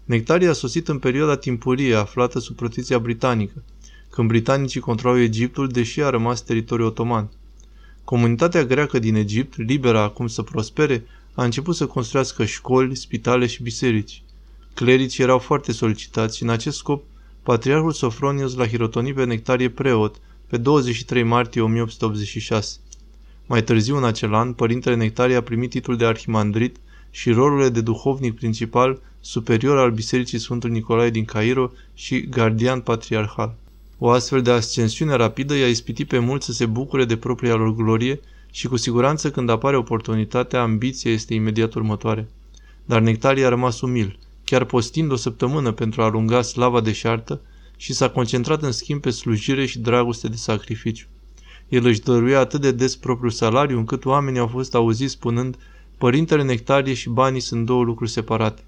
Nectaria 0.04 0.50
a 0.50 0.52
sosit 0.52 0.88
în 0.88 0.99
perioada 0.99 1.37
timpurie 1.37 1.94
aflată 1.94 2.38
sub 2.38 2.56
protecția 2.56 2.99
britanică, 2.99 3.62
când 4.11 4.28
britanicii 4.28 4.80
controlau 4.80 5.21
Egiptul, 5.21 5.68
deși 5.68 6.02
a 6.02 6.11
rămas 6.11 6.40
teritoriu 6.40 6.87
otoman. 6.87 7.30
Comunitatea 8.04 8.64
greacă 8.64 8.99
din 8.99 9.14
Egipt, 9.14 9.56
liberă 9.56 9.99
acum 9.99 10.26
să 10.26 10.42
prospere, 10.42 11.04
a 11.35 11.44
început 11.44 11.76
să 11.76 11.87
construiască 11.87 12.44
școli, 12.44 12.97
spitale 12.97 13.47
și 13.47 13.62
biserici. 13.62 14.23
Clericii 14.75 15.23
erau 15.23 15.38
foarte 15.38 15.73
solicitați 15.73 16.37
și 16.37 16.42
în 16.42 16.49
acest 16.49 16.76
scop 16.76 17.04
Patriarhul 17.42 17.92
Sofronius 17.92 18.54
l-a 18.54 18.66
hirotonit 18.66 19.14
pe 19.14 19.25
Nectarie 19.25 19.68
preot 19.71 20.16
pe 20.47 20.56
23 20.56 21.23
martie 21.23 21.61
1886. 21.61 22.76
Mai 23.47 23.62
târziu 23.62 23.97
în 23.97 24.04
acel 24.04 24.35
an, 24.35 24.52
părintele 24.52 24.97
Nectarie 24.97 25.37
a 25.37 25.42
primit 25.42 25.71
titlul 25.71 25.97
de 25.97 26.04
arhimandrit 26.04 26.76
și 27.14 27.31
rolurile 27.31 27.69
de 27.69 27.81
duhovnic 27.81 28.35
principal, 28.35 29.00
superior 29.21 29.78
al 29.78 29.90
Bisericii 29.90 30.38
Sfântul 30.38 30.71
Nicolae 30.71 31.11
din 31.11 31.25
Cairo 31.25 31.73
și 31.95 32.28
gardian 32.28 32.81
patriarhal. 32.81 33.54
O 33.99 34.11
astfel 34.11 34.42
de 34.42 34.50
ascensiune 34.50 35.14
rapidă 35.14 35.54
i-a 35.54 35.69
ispitit 35.69 36.09
pe 36.09 36.19
mulți 36.19 36.47
să 36.47 36.52
se 36.52 36.66
bucure 36.66 37.04
de 37.04 37.16
propria 37.16 37.54
lor 37.54 37.75
glorie 37.75 38.21
și 38.50 38.66
cu 38.66 38.76
siguranță 38.76 39.31
când 39.31 39.50
apare 39.50 39.76
oportunitatea, 39.76 40.62
ambiția 40.62 41.11
este 41.11 41.35
imediat 41.35 41.75
următoare. 41.75 42.28
Dar 42.85 43.00
Nectarie 43.00 43.45
a 43.45 43.49
rămas 43.49 43.81
umil, 43.81 44.19
chiar 44.45 44.64
postind 44.64 45.11
o 45.11 45.16
săptămână 45.16 45.73
pentru 45.73 46.02
a 46.02 46.04
alunga 46.04 46.42
slava 46.42 46.81
deșartă 46.81 47.40
și 47.76 47.92
s-a 47.92 48.11
concentrat 48.11 48.62
în 48.62 48.73
schimb 48.73 49.00
pe 49.00 49.11
slujire 49.11 49.66
și 49.66 49.78
dragoste 49.78 50.28
de 50.28 50.37
sacrificiu. 50.37 51.07
El 51.69 51.87
își 51.87 52.00
dăruia 52.00 52.38
atât 52.38 52.61
de 52.61 52.71
des 52.73 52.97
propriul 52.97 53.31
salariu 53.31 53.78
încât 53.78 54.04
oamenii 54.04 54.40
au 54.40 54.47
fost 54.47 54.75
auziți 54.75 55.12
spunând 55.12 55.57
Părintele 56.02 56.42
Nectarie 56.42 56.94
și 56.94 57.09
banii 57.09 57.40
sunt 57.40 57.66
două 57.66 57.82
lucruri 57.82 58.11
separate. 58.11 58.62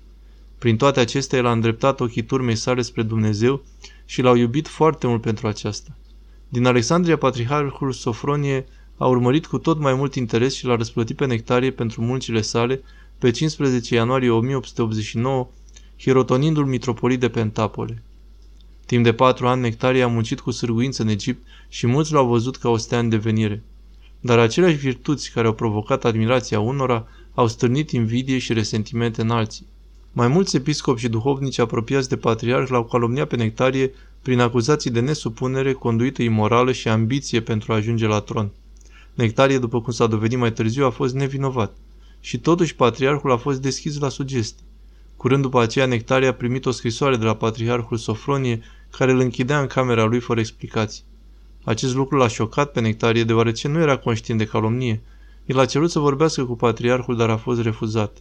Prin 0.58 0.76
toate 0.76 1.00
acestea, 1.00 1.38
el 1.38 1.46
a 1.46 1.52
îndreptat 1.52 2.00
ochii 2.00 2.22
turmei 2.22 2.54
sale 2.54 2.82
spre 2.82 3.02
Dumnezeu 3.02 3.62
și 4.04 4.22
l-au 4.22 4.34
iubit 4.34 4.68
foarte 4.68 5.06
mult 5.06 5.20
pentru 5.20 5.46
aceasta. 5.46 5.96
Din 6.48 6.66
Alexandria, 6.66 7.16
patriarhul 7.16 7.92
Sofronie 7.92 8.66
a 8.96 9.06
urmărit 9.06 9.46
cu 9.46 9.58
tot 9.58 9.78
mai 9.78 9.94
mult 9.94 10.14
interes 10.14 10.54
și 10.54 10.66
l-a 10.66 10.76
răsplătit 10.76 11.16
pe 11.16 11.26
Nectarie 11.26 11.70
pentru 11.70 12.02
muncile 12.02 12.40
sale 12.40 12.82
pe 13.18 13.30
15 13.30 13.94
ianuarie 13.94 14.30
1889, 14.30 15.48
hirotonindu-l 16.00 16.66
mitropolit 16.66 17.20
de 17.20 17.28
Pentapole. 17.28 18.02
Timp 18.86 19.04
de 19.04 19.12
patru 19.12 19.46
ani, 19.46 19.60
Nectarie 19.60 20.02
a 20.02 20.08
muncit 20.08 20.40
cu 20.40 20.50
sârguință 20.50 21.02
în 21.02 21.08
Egipt 21.08 21.46
și 21.68 21.86
mulți 21.86 22.12
l-au 22.12 22.26
văzut 22.26 22.56
ca 22.56 22.68
o 22.68 22.76
stea 22.76 22.98
în 22.98 23.08
devenire. 23.08 23.62
Dar 24.20 24.38
aceleași 24.38 24.76
virtuți 24.76 25.30
care 25.30 25.46
au 25.46 25.52
provocat 25.52 26.04
admirația 26.04 26.60
unora 26.60 27.06
au 27.34 27.46
stârnit 27.46 27.90
invidie 27.90 28.38
și 28.38 28.52
resentimente 28.52 29.20
în 29.20 29.30
alții. 29.30 29.66
Mai 30.12 30.28
mulți 30.28 30.56
episcopi 30.56 31.00
și 31.00 31.08
duhovnici 31.08 31.58
apropiați 31.58 32.08
de 32.08 32.16
patriarh 32.16 32.68
l-au 32.70 32.84
calomniat 32.84 33.28
pe 33.28 33.36
Nectarie 33.36 33.92
prin 34.22 34.40
acuzații 34.40 34.90
de 34.90 35.00
nesupunere, 35.00 35.72
conduită 35.72 36.22
imorală 36.22 36.72
și 36.72 36.88
ambiție 36.88 37.40
pentru 37.40 37.72
a 37.72 37.76
ajunge 37.76 38.06
la 38.06 38.20
tron. 38.20 38.50
Nectarie, 39.14 39.58
după 39.58 39.80
cum 39.80 39.92
s-a 39.92 40.06
dovedit 40.06 40.38
mai 40.38 40.52
târziu, 40.52 40.84
a 40.84 40.90
fost 40.90 41.14
nevinovat. 41.14 41.76
Și 42.20 42.38
totuși 42.38 42.74
patriarhul 42.74 43.32
a 43.32 43.36
fost 43.36 43.60
deschis 43.60 43.98
la 43.98 44.08
sugestii. 44.08 44.64
Curând 45.16 45.42
după 45.42 45.60
aceea, 45.60 45.86
Nectarie 45.86 46.28
a 46.28 46.34
primit 46.34 46.66
o 46.66 46.70
scrisoare 46.70 47.16
de 47.16 47.24
la 47.24 47.34
patriarhul 47.34 47.96
Sofronie, 47.96 48.62
care 48.90 49.12
îl 49.12 49.18
închidea 49.18 49.60
în 49.60 49.66
camera 49.66 50.04
lui 50.04 50.20
fără 50.20 50.40
explicații. 50.40 51.02
Acest 51.64 51.94
lucru 51.94 52.16
l-a 52.16 52.28
șocat 52.28 52.72
pe 52.72 52.80
Nectarie, 52.80 53.24
deoarece 53.24 53.68
nu 53.68 53.80
era 53.80 53.96
conștient 53.96 54.38
de 54.38 54.46
calomnie. 54.46 55.02
El 55.46 55.58
a 55.58 55.64
cerut 55.64 55.90
să 55.90 55.98
vorbească 55.98 56.44
cu 56.44 56.56
patriarhul, 56.56 57.16
dar 57.16 57.30
a 57.30 57.36
fost 57.36 57.60
refuzat. 57.60 58.18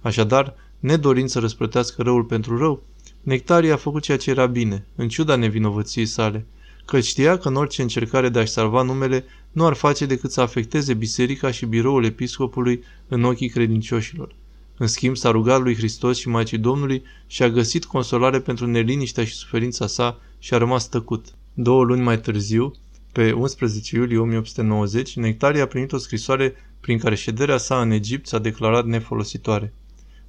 Așadar, 0.00 0.54
nedorind 0.80 1.28
să 1.28 1.38
răsplătească 1.38 2.02
răul 2.02 2.24
pentru 2.24 2.58
rău, 2.58 2.82
Nectarie 3.22 3.72
a 3.72 3.76
făcut 3.76 4.02
ceea 4.02 4.16
ce 4.16 4.30
era 4.30 4.46
bine, 4.46 4.86
în 4.94 5.08
ciuda 5.08 5.36
nevinovăției 5.36 6.06
sale, 6.06 6.46
că 6.84 7.00
știa 7.00 7.38
că 7.38 7.48
în 7.48 7.54
orice 7.54 7.82
încercare 7.82 8.28
de 8.28 8.38
a-și 8.38 8.52
salva 8.52 8.82
numele 8.82 9.24
nu 9.52 9.66
ar 9.66 9.74
face 9.74 10.06
decât 10.06 10.30
să 10.30 10.40
afecteze 10.40 10.94
biserica 10.94 11.50
și 11.50 11.66
biroul 11.66 12.04
episcopului 12.04 12.82
în 13.08 13.24
ochii 13.24 13.48
credincioșilor. 13.48 14.34
În 14.76 14.86
schimb, 14.86 15.16
s-a 15.16 15.30
rugat 15.30 15.60
lui 15.60 15.76
Hristos 15.76 16.18
și 16.18 16.28
Maicii 16.28 16.58
Domnului 16.58 17.02
și 17.26 17.42
a 17.42 17.48
găsit 17.48 17.84
consolare 17.84 18.40
pentru 18.40 18.66
neliniștea 18.66 19.24
și 19.24 19.34
suferința 19.34 19.86
sa 19.86 20.20
și 20.38 20.54
a 20.54 20.58
rămas 20.58 20.88
tăcut. 20.88 21.26
Două 21.54 21.84
luni 21.84 22.02
mai 22.02 22.20
târziu, 22.20 22.74
pe 23.12 23.32
11 23.32 23.96
iulie 23.96 24.18
1890, 24.18 25.16
Nectarie 25.16 25.60
a 25.60 25.66
primit 25.66 25.92
o 25.92 25.98
scrisoare 25.98 26.54
prin 26.80 26.98
care 26.98 27.14
șederea 27.14 27.56
sa 27.56 27.80
în 27.80 27.90
Egipt 27.90 28.26
s-a 28.26 28.38
declarat 28.38 28.86
nefolositoare. 28.86 29.74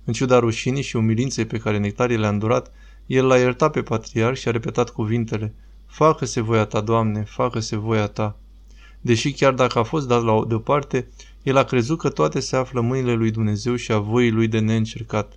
În 0.03 0.13
ciuda 0.13 0.39
rușinii 0.39 0.81
și 0.81 0.95
umilinței 0.95 1.45
pe 1.45 1.57
care 1.57 1.77
Nectarie 1.77 2.17
le-a 2.17 2.29
îndurat, 2.29 2.71
el 3.05 3.25
l-a 3.25 3.37
iertat 3.37 3.71
pe 3.71 3.81
patriarh 3.81 4.37
și 4.37 4.47
a 4.47 4.51
repetat 4.51 4.89
cuvintele 4.89 5.53
Facă-se 5.85 6.41
voia 6.41 6.65
ta, 6.65 6.81
Doamne, 6.81 7.23
facă-se 7.23 7.75
voia 7.75 8.07
ta. 8.07 8.37
Deși 9.01 9.31
chiar 9.31 9.53
dacă 9.53 9.79
a 9.79 9.83
fost 9.83 10.07
dat 10.07 10.23
la 10.23 10.31
o 10.31 10.45
deoparte, 10.45 11.07
el 11.43 11.57
a 11.57 11.63
crezut 11.63 11.97
că 11.97 12.09
toate 12.09 12.39
se 12.39 12.55
află 12.55 12.79
în 12.79 12.85
mâinile 12.85 13.13
lui 13.13 13.31
Dumnezeu 13.31 13.75
și 13.75 13.91
a 13.91 13.99
voii 13.99 14.31
lui 14.31 14.47
de 14.47 14.59
neîncercat. 14.59 15.33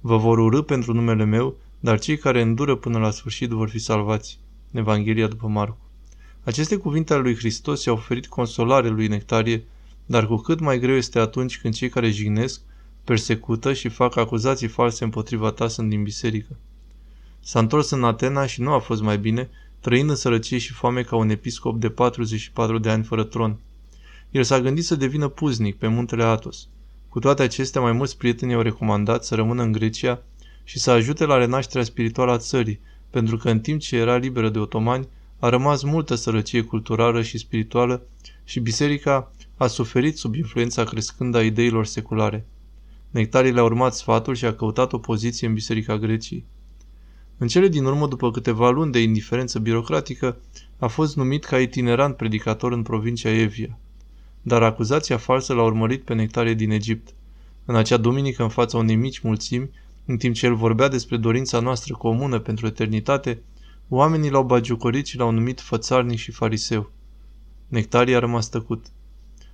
Vă 0.00 0.16
vor 0.16 0.38
urâ 0.38 0.62
pentru 0.62 0.92
numele 0.92 1.24
meu, 1.24 1.56
dar 1.80 1.98
cei 1.98 2.18
care 2.18 2.40
îndură 2.40 2.76
până 2.76 2.98
la 2.98 3.10
sfârșit 3.10 3.50
vor 3.50 3.68
fi 3.68 3.78
salvați. 3.78 4.38
Evanghelia 4.72 5.26
după 5.26 5.46
Marcu. 5.46 5.85
Aceste 6.46 6.76
cuvinte 6.76 7.12
ale 7.12 7.22
lui 7.22 7.36
Hristos 7.36 7.84
i-au 7.84 7.96
oferit 7.96 8.26
consolare 8.26 8.88
lui 8.88 9.08
Nectarie, 9.08 9.64
dar 10.06 10.26
cu 10.26 10.36
cât 10.36 10.60
mai 10.60 10.78
greu 10.78 10.94
este 10.94 11.18
atunci 11.18 11.58
când 11.58 11.74
cei 11.74 11.88
care 11.88 12.10
jignesc, 12.10 12.60
persecută 13.04 13.72
și 13.72 13.88
fac 13.88 14.16
acuzații 14.16 14.68
false 14.68 15.04
împotriva 15.04 15.50
ta 15.50 15.68
sunt 15.68 15.88
din 15.88 16.02
biserică. 16.02 16.56
S-a 17.40 17.58
întors 17.58 17.90
în 17.90 18.04
Atena 18.04 18.46
și 18.46 18.60
nu 18.60 18.72
a 18.72 18.78
fost 18.78 19.02
mai 19.02 19.18
bine, 19.18 19.48
trăind 19.80 20.10
în 20.10 20.16
sărăcie 20.16 20.58
și 20.58 20.72
foame 20.72 21.02
ca 21.02 21.16
un 21.16 21.30
episcop 21.30 21.80
de 21.80 21.88
44 21.90 22.78
de 22.78 22.90
ani 22.90 23.04
fără 23.04 23.24
tron. 23.24 23.58
El 24.30 24.42
s-a 24.42 24.60
gândit 24.60 24.84
să 24.84 24.94
devină 24.94 25.28
puznic 25.28 25.76
pe 25.76 25.86
muntele 25.86 26.22
Atos. 26.22 26.68
Cu 27.08 27.18
toate 27.18 27.42
acestea, 27.42 27.80
mai 27.80 27.92
mulți 27.92 28.16
prieteni 28.16 28.54
au 28.54 28.60
recomandat 28.60 29.24
să 29.24 29.34
rămână 29.34 29.62
în 29.62 29.72
Grecia 29.72 30.22
și 30.64 30.78
să 30.78 30.90
ajute 30.90 31.24
la 31.24 31.36
renașterea 31.36 31.84
spirituală 31.84 32.32
a 32.32 32.38
țării, 32.38 32.80
pentru 33.10 33.36
că 33.36 33.50
în 33.50 33.60
timp 33.60 33.80
ce 33.80 33.96
era 33.96 34.16
liberă 34.16 34.48
de 34.48 34.58
otomani, 34.58 35.08
a 35.38 35.48
rămas 35.48 35.82
multă 35.82 36.14
sărăcie 36.14 36.62
culturală 36.62 37.22
și 37.22 37.38
spirituală 37.38 38.06
și 38.44 38.60
biserica 38.60 39.32
a 39.56 39.66
suferit 39.66 40.16
sub 40.16 40.34
influența 40.34 40.84
crescândă 40.84 41.38
a 41.38 41.42
ideilor 41.42 41.86
seculare. 41.86 42.46
Nectarii 43.10 43.52
le-a 43.52 43.64
urmat 43.64 43.94
sfatul 43.94 44.34
și 44.34 44.44
a 44.44 44.54
căutat 44.54 44.92
o 44.92 44.98
poziție 44.98 45.46
în 45.46 45.54
Biserica 45.54 45.98
Greciei. 45.98 46.44
În 47.38 47.48
cele 47.48 47.68
din 47.68 47.84
urmă, 47.84 48.06
după 48.06 48.30
câteva 48.30 48.70
luni 48.70 48.92
de 48.92 49.02
indiferență 49.02 49.58
birocratică, 49.58 50.36
a 50.78 50.86
fost 50.86 51.16
numit 51.16 51.44
ca 51.44 51.60
itinerant 51.60 52.16
predicator 52.16 52.72
în 52.72 52.82
provincia 52.82 53.30
Evia. 53.30 53.78
Dar 54.42 54.62
acuzația 54.62 55.16
falsă 55.16 55.52
l-a 55.52 55.62
urmărit 55.62 56.02
pe 56.02 56.14
Nectarie 56.14 56.54
din 56.54 56.70
Egipt. 56.70 57.14
În 57.64 57.74
acea 57.76 57.96
duminică, 57.96 58.42
în 58.42 58.48
fața 58.48 58.78
unei 58.78 58.94
mici 58.94 59.18
mulțimi, 59.18 59.70
în 60.06 60.16
timp 60.16 60.34
ce 60.34 60.46
el 60.46 60.54
vorbea 60.54 60.88
despre 60.88 61.16
dorința 61.16 61.60
noastră 61.60 61.94
comună 61.94 62.38
pentru 62.38 62.66
eternitate, 62.66 63.42
oamenii 63.88 64.30
l-au 64.30 64.44
bagiucorit 64.44 65.06
și 65.06 65.16
l-au 65.16 65.30
numit 65.30 65.60
fățarnic 65.60 66.18
și 66.18 66.30
fariseu. 66.30 66.90
Nectarie 67.68 68.16
a 68.16 68.18
rămas 68.18 68.48
tăcut. 68.48 68.86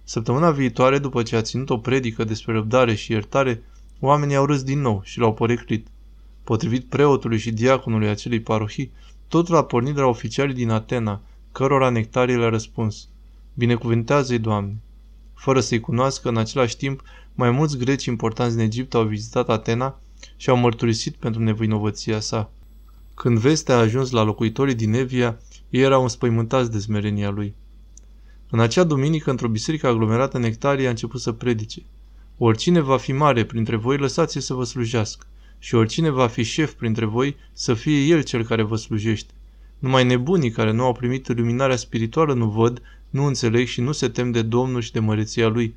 Săptămâna 0.04 0.50
viitoare, 0.50 0.98
după 0.98 1.22
ce 1.22 1.36
a 1.36 1.42
ținut 1.42 1.70
o 1.70 1.78
predică 1.78 2.24
despre 2.24 2.52
răbdare 2.52 2.94
și 2.94 3.12
iertare, 3.12 3.62
oamenii 4.00 4.36
au 4.36 4.44
râs 4.44 4.62
din 4.62 4.80
nou 4.80 5.00
și 5.04 5.18
l-au 5.18 5.34
poreclit. 5.34 5.86
Potrivit 6.44 6.84
preotului 6.84 7.38
și 7.38 7.52
diaconului 7.52 8.08
acelei 8.08 8.40
parohii, 8.40 8.92
totul 9.28 9.56
a 9.56 9.64
pornit 9.64 9.94
de 9.94 10.00
la 10.00 10.06
oficialii 10.06 10.54
din 10.54 10.70
Atena, 10.70 11.20
cărora 11.52 11.88
Nectarie 11.88 12.36
le-a 12.36 12.48
răspuns. 12.48 13.08
Binecuvântează-i, 13.54 14.38
Doamne! 14.38 14.76
Fără 15.34 15.60
să-i 15.60 15.80
cunoască, 15.80 16.28
în 16.28 16.36
același 16.36 16.76
timp, 16.76 17.02
mai 17.34 17.50
mulți 17.50 17.78
greci 17.78 18.04
importanți 18.04 18.56
din 18.56 18.64
Egipt 18.64 18.94
au 18.94 19.04
vizitat 19.04 19.48
Atena 19.48 20.00
și 20.36 20.50
au 20.50 20.56
mărturisit 20.56 21.14
pentru 21.14 21.42
nevinovăția 21.42 22.20
sa. 22.20 22.50
Când 23.14 23.38
vestea 23.38 23.74
a 23.74 23.78
ajuns 23.78 24.10
la 24.10 24.22
locuitorii 24.22 24.74
din 24.74 24.92
Evia, 24.92 25.38
ei 25.70 25.82
erau 25.82 26.02
înspăimântați 26.02 26.70
de 26.70 26.78
smerenia 26.78 27.30
lui. 27.30 27.54
În 28.50 28.60
acea 28.60 28.84
duminică, 28.84 29.30
într-o 29.30 29.48
biserică 29.48 29.86
aglomerată, 29.86 30.38
Nectarie 30.38 30.86
a 30.86 30.90
început 30.90 31.20
să 31.20 31.32
predice. 31.32 31.82
Oricine 32.38 32.80
va 32.80 32.96
fi 32.96 33.12
mare 33.12 33.44
printre 33.44 33.76
voi, 33.76 33.96
lăsați 33.96 34.40
să 34.40 34.54
vă 34.54 34.64
slujească 34.64 35.26
și 35.58 35.74
oricine 35.74 36.10
va 36.10 36.26
fi 36.26 36.42
șef 36.42 36.72
printre 36.72 37.04
voi, 37.04 37.36
să 37.52 37.74
fie 37.74 37.98
el 37.98 38.22
cel 38.22 38.44
care 38.44 38.62
vă 38.62 38.76
slujește. 38.76 39.32
Numai 39.78 40.04
nebunii 40.04 40.50
care 40.50 40.72
nu 40.72 40.84
au 40.84 40.92
primit 40.92 41.26
iluminarea 41.26 41.76
spirituală 41.76 42.34
nu 42.34 42.48
văd, 42.48 42.82
nu 43.10 43.24
înțeleg 43.24 43.66
și 43.66 43.80
nu 43.80 43.92
se 43.92 44.08
tem 44.08 44.30
de 44.30 44.42
Domnul 44.42 44.80
și 44.80 44.92
de 44.92 44.98
măreția 44.98 45.48
Lui. 45.48 45.74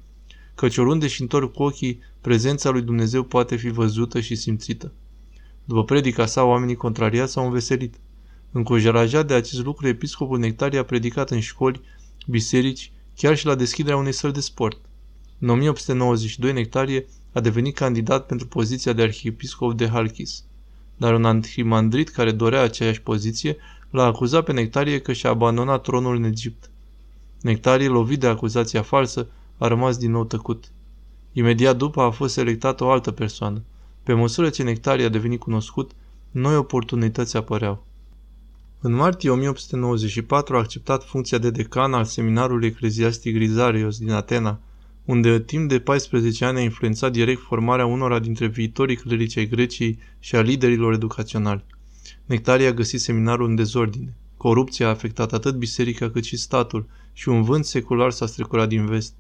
Căci 0.56 0.78
oriunde 0.78 1.08
și 1.08 1.22
întorc 1.22 1.54
cu 1.54 1.64
ochii, 1.64 2.00
prezența 2.22 2.70
lui 2.70 2.82
Dumnezeu 2.82 3.24
poate 3.24 3.56
fi 3.56 3.70
văzută 3.70 4.20
și 4.20 4.36
simțită. 4.36 4.92
După 5.66 5.84
predica 5.84 6.26
sa, 6.26 6.44
oamenii 6.44 6.76
contrariați 6.76 7.32
s-au 7.32 7.46
înveselit. 7.46 7.96
Încurajat 8.52 9.28
de 9.28 9.34
acest 9.34 9.64
lucru, 9.64 9.88
episcopul 9.88 10.40
Nectarie 10.40 10.80
a 10.80 10.84
predicat 10.84 11.30
în 11.30 11.40
școli, 11.40 11.82
biserici, 12.28 12.92
chiar 13.16 13.38
și 13.38 13.46
la 13.46 13.56
deschiderea 13.56 13.98
unei 13.98 14.12
săli 14.12 14.34
de 14.34 14.40
sport. 14.40 14.78
În 15.40 15.50
1892, 15.50 16.54
Nectarie 16.54 17.06
a 17.34 17.40
devenit 17.40 17.76
candidat 17.76 18.26
pentru 18.26 18.48
poziția 18.48 18.94
de 18.94 19.02
arhiepiscop 19.02 19.74
de 19.74 19.88
Halkis. 19.88 20.44
Dar 20.98 21.14
un 21.14 21.26
antimandrit 21.26 22.10
care 22.10 22.32
dorea 22.32 22.62
aceeași 22.62 23.02
poziție 23.02 23.58
l-a 23.90 24.06
acuzat 24.06 24.44
pe 24.44 24.54
Nectarie 24.54 25.00
că 25.00 25.14
și-a 25.14 25.30
abandonat 25.30 25.82
tronul 25.82 26.16
în 26.16 26.24
Egipt. 26.24 26.70
Nectarie, 27.42 27.88
lovit 27.88 28.20
de 28.20 28.28
acuzația 28.28 28.82
falsă, 28.82 29.28
a 29.58 29.68
rămas 29.68 29.98
din 29.98 30.12
nou 30.12 30.26
tăcut. 30.26 30.64
Imediat 31.34 31.78
după 31.78 32.02
a 32.02 32.10
fost 32.10 32.34
selectată 32.34 32.84
o 32.84 32.90
altă 32.90 33.12
persoană. 33.12 33.64
Pe 34.06 34.14
măsură 34.14 34.50
ce 34.50 34.64
Nectarie 34.64 35.06
a 35.06 35.10
devenit 35.10 35.40
cunoscut, 35.40 35.92
noi 36.32 36.56
oportunități 36.56 37.38
apăreau. 37.38 37.86
În 38.80 38.94
martie 38.94 39.30
1894 39.30 40.56
a 40.56 40.60
acceptat 40.60 41.04
funcția 41.04 41.38
de 41.38 41.50
decan 41.50 41.94
al 41.94 42.04
seminarului 42.04 42.68
ecleziastic 42.68 43.34
Grizarios 43.34 43.98
din 43.98 44.12
Atena, 44.12 44.60
unde 45.06 45.40
timp 45.40 45.70
de 45.70 45.80
14 45.80 46.46
ani 46.46 46.58
a 46.58 46.62
influențat 46.62 47.12
direct 47.12 47.42
formarea 47.42 47.86
unora 47.86 48.20
dintre 48.20 48.48
viitorii 48.48 48.96
clerici 48.96 49.38
ai 49.38 49.48
Greciei 49.48 50.00
și 50.20 50.36
a 50.36 50.42
liderilor 50.42 50.94
educaționali. 50.94 51.66
Nectaria 52.26 52.70
a 52.70 52.74
găsit 52.74 53.02
seminarul 53.02 53.48
în 53.48 53.56
dezordine. 53.56 54.16
Corupția 54.38 54.88
a 54.88 54.90
afectat 54.90 55.34
atât 55.34 55.56
biserica 55.56 56.10
cât 56.10 56.24
și 56.24 56.38
statul 56.38 56.88
și 57.14 57.30
un 57.30 57.42
vânt 57.42 57.66
secular 57.66 58.12
s-a 58.12 58.26
strecurat 58.26 58.68
din 58.68 58.86
vest. 58.86 59.14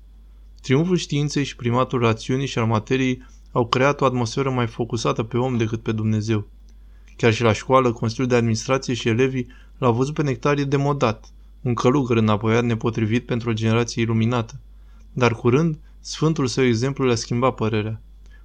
Triumful 0.62 0.98
științei 0.98 1.44
și 1.44 1.56
primatul 1.56 2.00
rațiunii 2.00 2.48
și 2.48 2.60
al 2.60 2.66
materiei 2.66 3.22
au 3.56 3.68
creat 3.68 4.02
o 4.02 4.06
atmosferă 4.06 4.50
mai 4.50 4.68
focusată 4.68 5.24
pe 5.24 5.38
om 5.38 5.58
decât 5.58 5.82
pe 5.82 5.92
Dumnezeu. 5.92 6.48
Chiar 7.16 7.34
și 7.34 7.42
la 7.42 7.54
școală, 7.54 7.92
Consiliul 7.92 8.28
de 8.28 8.36
Administrație 8.36 8.94
și 8.94 9.08
elevii 9.08 9.48
l-au 9.78 9.94
văzut 9.94 10.14
pe 10.14 10.24
Nectarie 10.24 10.64
demodat, 10.64 11.32
un 11.62 11.74
călugăr 11.74 12.18
înapoiat 12.18 12.64
nepotrivit 12.64 13.26
pentru 13.26 13.50
o 13.50 13.54
generație 13.54 14.02
iluminată. 14.02 14.60
Dar 15.14 15.34
curând, 15.34 15.80
sfântul 16.00 16.48
său 16.48 16.64
exemplu 16.64 17.06
le-a 17.06 17.16
schimbat 17.16 17.56
părerea. 17.56 18.02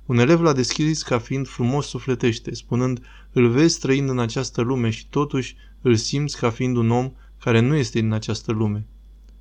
Un 0.07 0.19
elev 0.19 0.41
l-a 0.41 0.53
deschis 0.53 1.03
ca 1.03 1.19
fiind 1.19 1.49
frumos 1.49 1.87
sufletește, 1.87 2.55
spunând, 2.55 3.03
îl 3.33 3.49
vezi 3.49 3.79
trăind 3.79 4.09
în 4.09 4.19
această 4.19 4.61
lume 4.61 4.91
și 4.91 5.09
totuși 5.09 5.57
îl 5.81 5.95
simți 5.95 6.39
ca 6.39 6.51
fiind 6.51 6.77
un 6.77 6.91
om 6.91 7.13
care 7.43 7.61
nu 7.61 7.75
este 7.75 7.99
în 7.99 8.13
această 8.13 8.53
lume. 8.53 8.87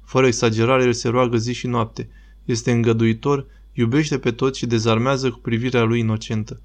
Fără 0.03 0.25
exagerare, 0.25 0.83
el 0.83 0.93
se 0.93 1.07
roagă 1.07 1.37
zi 1.37 1.53
și 1.53 1.67
noapte. 1.67 2.09
Este 2.45 2.71
îngăduitor, 2.71 3.45
iubește 3.79 4.19
pe 4.19 4.31
toți 4.31 4.57
și 4.57 4.65
dezarmează 4.65 5.31
cu 5.31 5.39
privirea 5.39 5.83
lui 5.83 5.99
inocentă. 5.99 6.61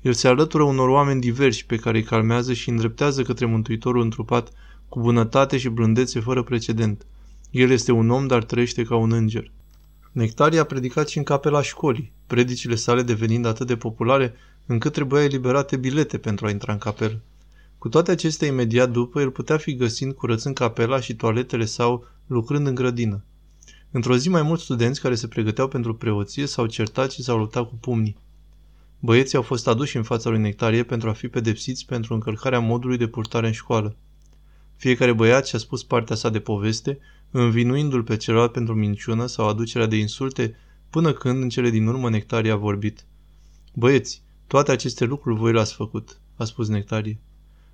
El 0.00 0.12
se 0.12 0.28
alătură 0.28 0.62
unor 0.62 0.88
oameni 0.88 1.20
diversi 1.20 1.66
pe 1.66 1.76
care 1.76 1.98
îi 1.98 2.04
calmează 2.04 2.52
și 2.52 2.68
îndreptează 2.68 3.22
către 3.22 3.46
Mântuitorul 3.46 4.02
întrupat 4.02 4.52
cu 4.88 5.00
bunătate 5.00 5.58
și 5.58 5.68
blândețe 5.68 6.20
fără 6.20 6.42
precedent. 6.42 7.06
El 7.50 7.70
este 7.70 7.92
un 7.92 8.10
om, 8.10 8.26
dar 8.26 8.44
trăiește 8.44 8.82
ca 8.82 8.96
un 8.96 9.12
înger. 9.12 9.50
Nectarie 10.12 10.58
a 10.58 10.64
predicat 10.64 11.08
și 11.08 11.18
în 11.18 11.24
capela 11.24 11.62
școlii, 11.62 12.12
predicile 12.26 12.74
sale 12.74 13.02
devenind 13.02 13.46
atât 13.46 13.66
de 13.66 13.76
populare 13.76 14.34
încât 14.66 14.92
trebuia 14.92 15.22
eliberate 15.22 15.76
bilete 15.76 16.18
pentru 16.18 16.46
a 16.46 16.50
intra 16.50 16.72
în 16.72 16.78
capelă. 16.78 17.20
Cu 17.78 17.88
toate 17.88 18.10
acestea, 18.10 18.48
imediat 18.48 18.90
după, 18.90 19.20
el 19.20 19.30
putea 19.30 19.56
fi 19.56 19.76
găsit 19.76 20.16
curățând 20.16 20.54
capela 20.54 21.00
și 21.00 21.14
toaletele 21.14 21.64
sau 21.64 22.06
lucrând 22.26 22.66
în 22.66 22.74
grădină. 22.74 23.24
Într-o 23.90 24.16
zi, 24.16 24.28
mai 24.28 24.42
mulți 24.42 24.62
studenți 24.62 25.00
care 25.00 25.14
se 25.14 25.28
pregăteau 25.28 25.68
pentru 25.68 25.94
preoție 25.94 26.46
s-au 26.46 26.66
certat 26.66 27.10
și 27.10 27.22
s-au 27.22 27.38
luptat 27.38 27.68
cu 27.68 27.74
pumnii. 27.74 28.16
Băieții 29.00 29.36
au 29.36 29.42
fost 29.42 29.66
aduși 29.68 29.96
în 29.96 30.02
fața 30.02 30.30
lui 30.30 30.38
Nectarie 30.38 30.82
pentru 30.82 31.08
a 31.08 31.12
fi 31.12 31.28
pedepsiți 31.28 31.86
pentru 31.86 32.14
încălcarea 32.14 32.58
modului 32.58 32.96
de 32.96 33.06
purtare 33.06 33.46
în 33.46 33.52
școală. 33.52 33.96
Fiecare 34.76 35.12
băiat 35.12 35.46
și-a 35.46 35.58
spus 35.58 35.82
partea 35.82 36.16
sa 36.16 36.28
de 36.28 36.40
poveste, 36.40 36.98
învinuindu-l 37.30 38.02
pe 38.02 38.16
celălalt 38.16 38.52
pentru 38.52 38.74
minciună 38.74 39.26
sau 39.26 39.48
aducerea 39.48 39.86
de 39.86 39.96
insulte, 39.96 40.56
până 40.90 41.12
când, 41.12 41.42
în 41.42 41.48
cele 41.48 41.70
din 41.70 41.86
urmă, 41.86 42.10
Nectarie 42.10 42.50
a 42.50 42.56
vorbit. 42.56 43.04
Băieți, 43.74 44.22
toate 44.46 44.72
aceste 44.72 45.04
lucruri 45.04 45.38
voi 45.38 45.52
le-ați 45.52 45.74
făcut, 45.74 46.20
a 46.36 46.44
spus 46.44 46.68
Nectarie. 46.68 47.18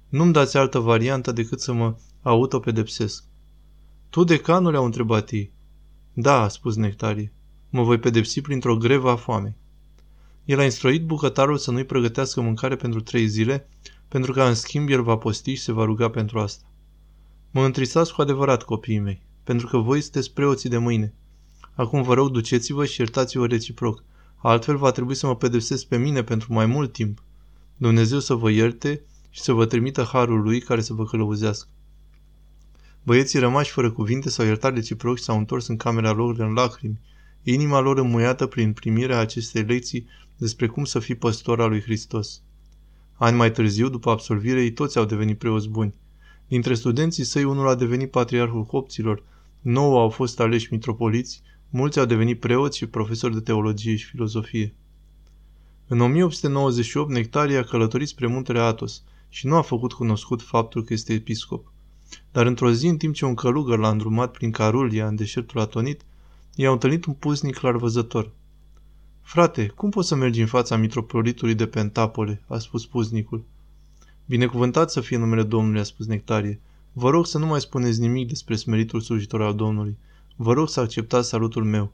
Nu-mi 0.08 0.32
dați 0.32 0.56
altă 0.56 0.78
variantă 0.78 1.32
decât 1.32 1.60
să 1.60 1.72
mă 1.72 1.94
autopedepsesc. 2.22 3.24
Tu, 4.10 4.24
decanul, 4.24 4.76
au 4.76 4.84
întrebat 4.84 5.30
ei. 5.30 5.52
Da, 6.16 6.40
a 6.42 6.48
spus 6.48 6.76
Nectarie. 6.76 7.32
Mă 7.70 7.82
voi 7.82 7.98
pedepsi 7.98 8.40
printr-o 8.40 8.76
grevă 8.76 9.10
a 9.10 9.16
foamei. 9.16 9.56
El 10.44 10.58
a 10.58 10.64
instruit 10.64 11.06
bucătarul 11.06 11.56
să 11.56 11.70
nu-i 11.70 11.84
pregătească 11.84 12.40
mâncare 12.40 12.76
pentru 12.76 13.00
trei 13.00 13.26
zile, 13.26 13.68
pentru 14.08 14.32
că 14.32 14.42
în 14.42 14.54
schimb 14.54 14.88
el 14.88 15.02
va 15.02 15.16
posti 15.16 15.54
și 15.54 15.62
se 15.62 15.72
va 15.72 15.84
ruga 15.84 16.10
pentru 16.10 16.38
asta. 16.38 16.64
Mă 17.50 17.64
întristați 17.64 18.14
cu 18.14 18.20
adevărat, 18.20 18.62
copiii 18.62 18.98
mei, 18.98 19.22
pentru 19.44 19.66
că 19.66 19.76
voi 19.76 20.00
sunteți 20.00 20.32
preoții 20.32 20.68
de 20.68 20.78
mâine. 20.78 21.14
Acum 21.74 22.02
vă 22.02 22.14
rog, 22.14 22.30
duceți-vă 22.30 22.84
și 22.84 23.00
iertați-vă 23.00 23.46
reciproc. 23.46 24.04
Altfel 24.36 24.76
va 24.76 24.90
trebui 24.90 25.14
să 25.14 25.26
mă 25.26 25.36
pedepsesc 25.36 25.86
pe 25.86 25.96
mine 25.96 26.22
pentru 26.22 26.52
mai 26.52 26.66
mult 26.66 26.92
timp. 26.92 27.22
Dumnezeu 27.76 28.18
să 28.18 28.34
vă 28.34 28.50
ierte 28.50 29.02
și 29.30 29.40
să 29.40 29.52
vă 29.52 29.66
trimită 29.66 30.02
harul 30.02 30.42
lui 30.42 30.60
care 30.60 30.80
să 30.80 30.94
vă 30.94 31.04
călăuzească. 31.04 31.68
Băieții 33.06 33.38
rămași 33.38 33.70
fără 33.70 33.90
cuvinte 33.90 34.30
s-au 34.30 34.46
iertat 34.46 34.74
reciproc 34.74 35.16
și 35.16 35.22
s-au 35.22 35.38
întors 35.38 35.66
în 35.66 35.76
camera 35.76 36.12
lor 36.12 36.38
în 36.38 36.52
lacrimi, 36.52 37.00
inima 37.42 37.80
lor 37.80 37.98
înmuiată 37.98 38.46
prin 38.46 38.72
primirea 38.72 39.18
acestei 39.18 39.62
lecții 39.62 40.06
despre 40.36 40.66
cum 40.66 40.84
să 40.84 40.98
fii 40.98 41.14
păstor 41.14 41.60
al 41.60 41.68
lui 41.68 41.80
Hristos. 41.80 42.42
Ani 43.14 43.36
mai 43.36 43.50
târziu, 43.50 43.88
după 43.88 44.10
absolvire, 44.10 44.62
ei 44.62 44.72
toți 44.72 44.98
au 44.98 45.04
devenit 45.04 45.38
preoți 45.38 45.68
buni. 45.68 45.94
Dintre 46.48 46.74
studenții 46.74 47.24
săi, 47.24 47.44
unul 47.44 47.68
a 47.68 47.74
devenit 47.74 48.10
patriarhul 48.10 48.64
copților, 48.64 49.22
nouă 49.60 50.00
au 50.00 50.08
fost 50.08 50.40
aleși 50.40 50.68
mitropoliți, 50.70 51.42
mulți 51.70 51.98
au 51.98 52.04
devenit 52.04 52.40
preoți 52.40 52.76
și 52.76 52.86
profesori 52.86 53.34
de 53.34 53.40
teologie 53.40 53.96
și 53.96 54.06
filozofie. 54.06 54.74
În 55.86 56.00
1898, 56.00 57.10
Nectarie 57.10 57.56
a 57.56 57.62
călătorit 57.62 58.08
spre 58.08 58.26
muntele 58.26 58.60
Atos 58.60 59.02
și 59.28 59.46
nu 59.46 59.56
a 59.56 59.62
făcut 59.62 59.92
cunoscut 59.92 60.42
faptul 60.42 60.84
că 60.84 60.92
este 60.92 61.12
episcop. 61.12 61.72
Dar 62.32 62.46
într-o 62.46 62.72
zi, 62.72 62.86
în 62.86 62.96
timp 62.96 63.14
ce 63.14 63.24
un 63.24 63.34
călugăr 63.34 63.78
l-a 63.78 63.90
îndrumat 63.90 64.30
prin 64.30 64.50
Carulia, 64.50 65.06
în 65.06 65.16
deșertul 65.16 65.60
Atonit, 65.60 66.04
i-a 66.54 66.70
întâlnit 66.70 67.04
un 67.04 67.12
puznic 67.12 67.58
văzător. 67.58 68.30
Frate, 69.22 69.66
cum 69.66 69.90
poți 69.90 70.08
să 70.08 70.14
mergi 70.14 70.40
în 70.40 70.46
fața 70.46 70.76
mitropolitului 70.76 71.54
de 71.54 71.66
Pentapole?" 71.66 72.42
a 72.46 72.58
spus 72.58 72.86
puznicul. 72.86 73.44
Binecuvântat 74.26 74.90
să 74.90 75.00
fie 75.00 75.16
numele 75.16 75.42
Domnului, 75.42 75.80
a 75.80 75.84
spus 75.84 76.06
Nectarie. 76.06 76.60
Vă 76.92 77.10
rog 77.10 77.26
să 77.26 77.38
nu 77.38 77.46
mai 77.46 77.60
spuneți 77.60 78.00
nimic 78.00 78.28
despre 78.28 78.56
smeritul 78.56 79.00
slujitor 79.00 79.42
al 79.42 79.54
Domnului. 79.54 79.96
Vă 80.36 80.52
rog 80.52 80.68
să 80.68 80.80
acceptați 80.80 81.28
salutul 81.28 81.64
meu. 81.64 81.92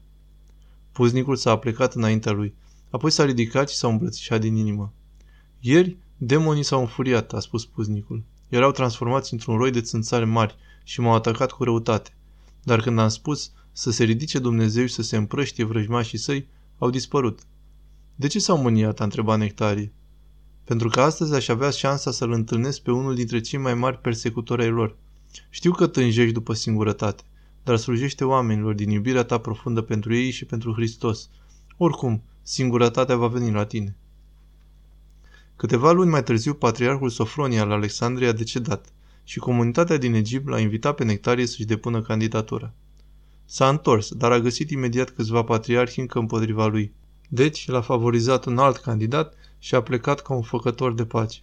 Puznicul 0.91 1.35
s-a 1.35 1.57
plecat 1.57 1.93
înaintea 1.93 2.31
lui. 2.31 2.53
Apoi 2.89 3.11
s-a 3.11 3.25
ridicat 3.25 3.69
și 3.69 3.75
s-a 3.75 3.87
îmbrățișat 3.87 4.41
din 4.41 4.55
inimă. 4.55 4.93
Ieri, 5.59 5.97
demonii 6.17 6.63
s-au 6.63 6.79
înfuriat, 6.79 7.33
a 7.33 7.39
spus 7.39 7.65
puznicul. 7.65 8.23
Erau 8.51 8.71
transformați 8.71 9.33
într-un 9.33 9.57
roi 9.57 9.71
de 9.71 9.81
țânțare 9.81 10.25
mari 10.25 10.55
și 10.83 11.01
m-au 11.01 11.13
atacat 11.13 11.51
cu 11.51 11.63
răutate. 11.63 12.15
Dar 12.63 12.81
când 12.81 12.99
am 12.99 13.07
spus 13.07 13.51
să 13.71 13.91
se 13.91 14.03
ridice 14.03 14.39
Dumnezeu 14.39 14.85
și 14.85 14.93
să 14.93 15.01
se 15.01 15.17
împrăștie 15.17 15.63
vrăjmașii 15.63 16.17
săi, 16.17 16.47
au 16.77 16.89
dispărut. 16.89 17.39
De 18.15 18.27
ce 18.27 18.39
s-au 18.39 18.57
mâniat? 18.57 18.99
a 18.99 19.03
întrebat 19.03 19.37
Nectarie. 19.37 19.93
Pentru 20.63 20.89
că 20.89 21.01
astăzi 21.01 21.33
aș 21.33 21.47
avea 21.47 21.69
șansa 21.69 22.11
să-l 22.11 22.31
întâlnesc 22.31 22.81
pe 22.81 22.91
unul 22.91 23.15
dintre 23.15 23.39
cei 23.41 23.59
mai 23.59 23.73
mari 23.73 23.97
persecutori 23.97 24.61
ai 24.61 24.69
lor. 24.69 24.97
Știu 25.49 25.71
că 25.71 25.87
tânjești 25.87 26.33
după 26.33 26.53
singurătate, 26.53 27.23
dar 27.63 27.77
slujește 27.77 28.25
oamenilor 28.25 28.73
din 28.73 28.89
iubirea 28.89 29.23
ta 29.23 29.37
profundă 29.37 29.81
pentru 29.81 30.13
ei 30.15 30.31
și 30.31 30.45
pentru 30.45 30.73
Hristos. 30.73 31.29
Oricum, 31.77 32.23
singurătatea 32.41 33.15
va 33.15 33.27
veni 33.27 33.51
la 33.51 33.65
tine. 33.65 33.95
Câteva 35.61 35.91
luni 35.91 36.09
mai 36.09 36.23
târziu, 36.23 36.53
patriarhul 36.53 37.09
Sofronie 37.09 37.59
al 37.59 37.71
Alexandriei 37.71 38.29
a 38.29 38.33
decedat 38.33 38.85
și 39.23 39.39
comunitatea 39.39 39.97
din 39.97 40.13
Egipt 40.13 40.47
l-a 40.47 40.59
invitat 40.59 40.95
pe 40.95 41.03
Nectarie 41.03 41.45
să-și 41.45 41.65
depună 41.65 42.01
candidatura. 42.01 42.73
S-a 43.45 43.69
întors, 43.69 44.11
dar 44.13 44.31
a 44.31 44.39
găsit 44.39 44.69
imediat 44.69 45.09
câțiva 45.09 45.43
patriarhi 45.43 45.99
încă 45.99 46.19
împotriva 46.19 46.67
lui. 46.67 46.93
Deci 47.29 47.67
l-a 47.67 47.81
favorizat 47.81 48.45
un 48.45 48.57
alt 48.57 48.77
candidat 48.77 49.33
și 49.59 49.75
a 49.75 49.81
plecat 49.81 50.21
ca 50.21 50.33
un 50.33 50.41
făcător 50.41 50.93
de 50.93 51.05
pace. 51.05 51.39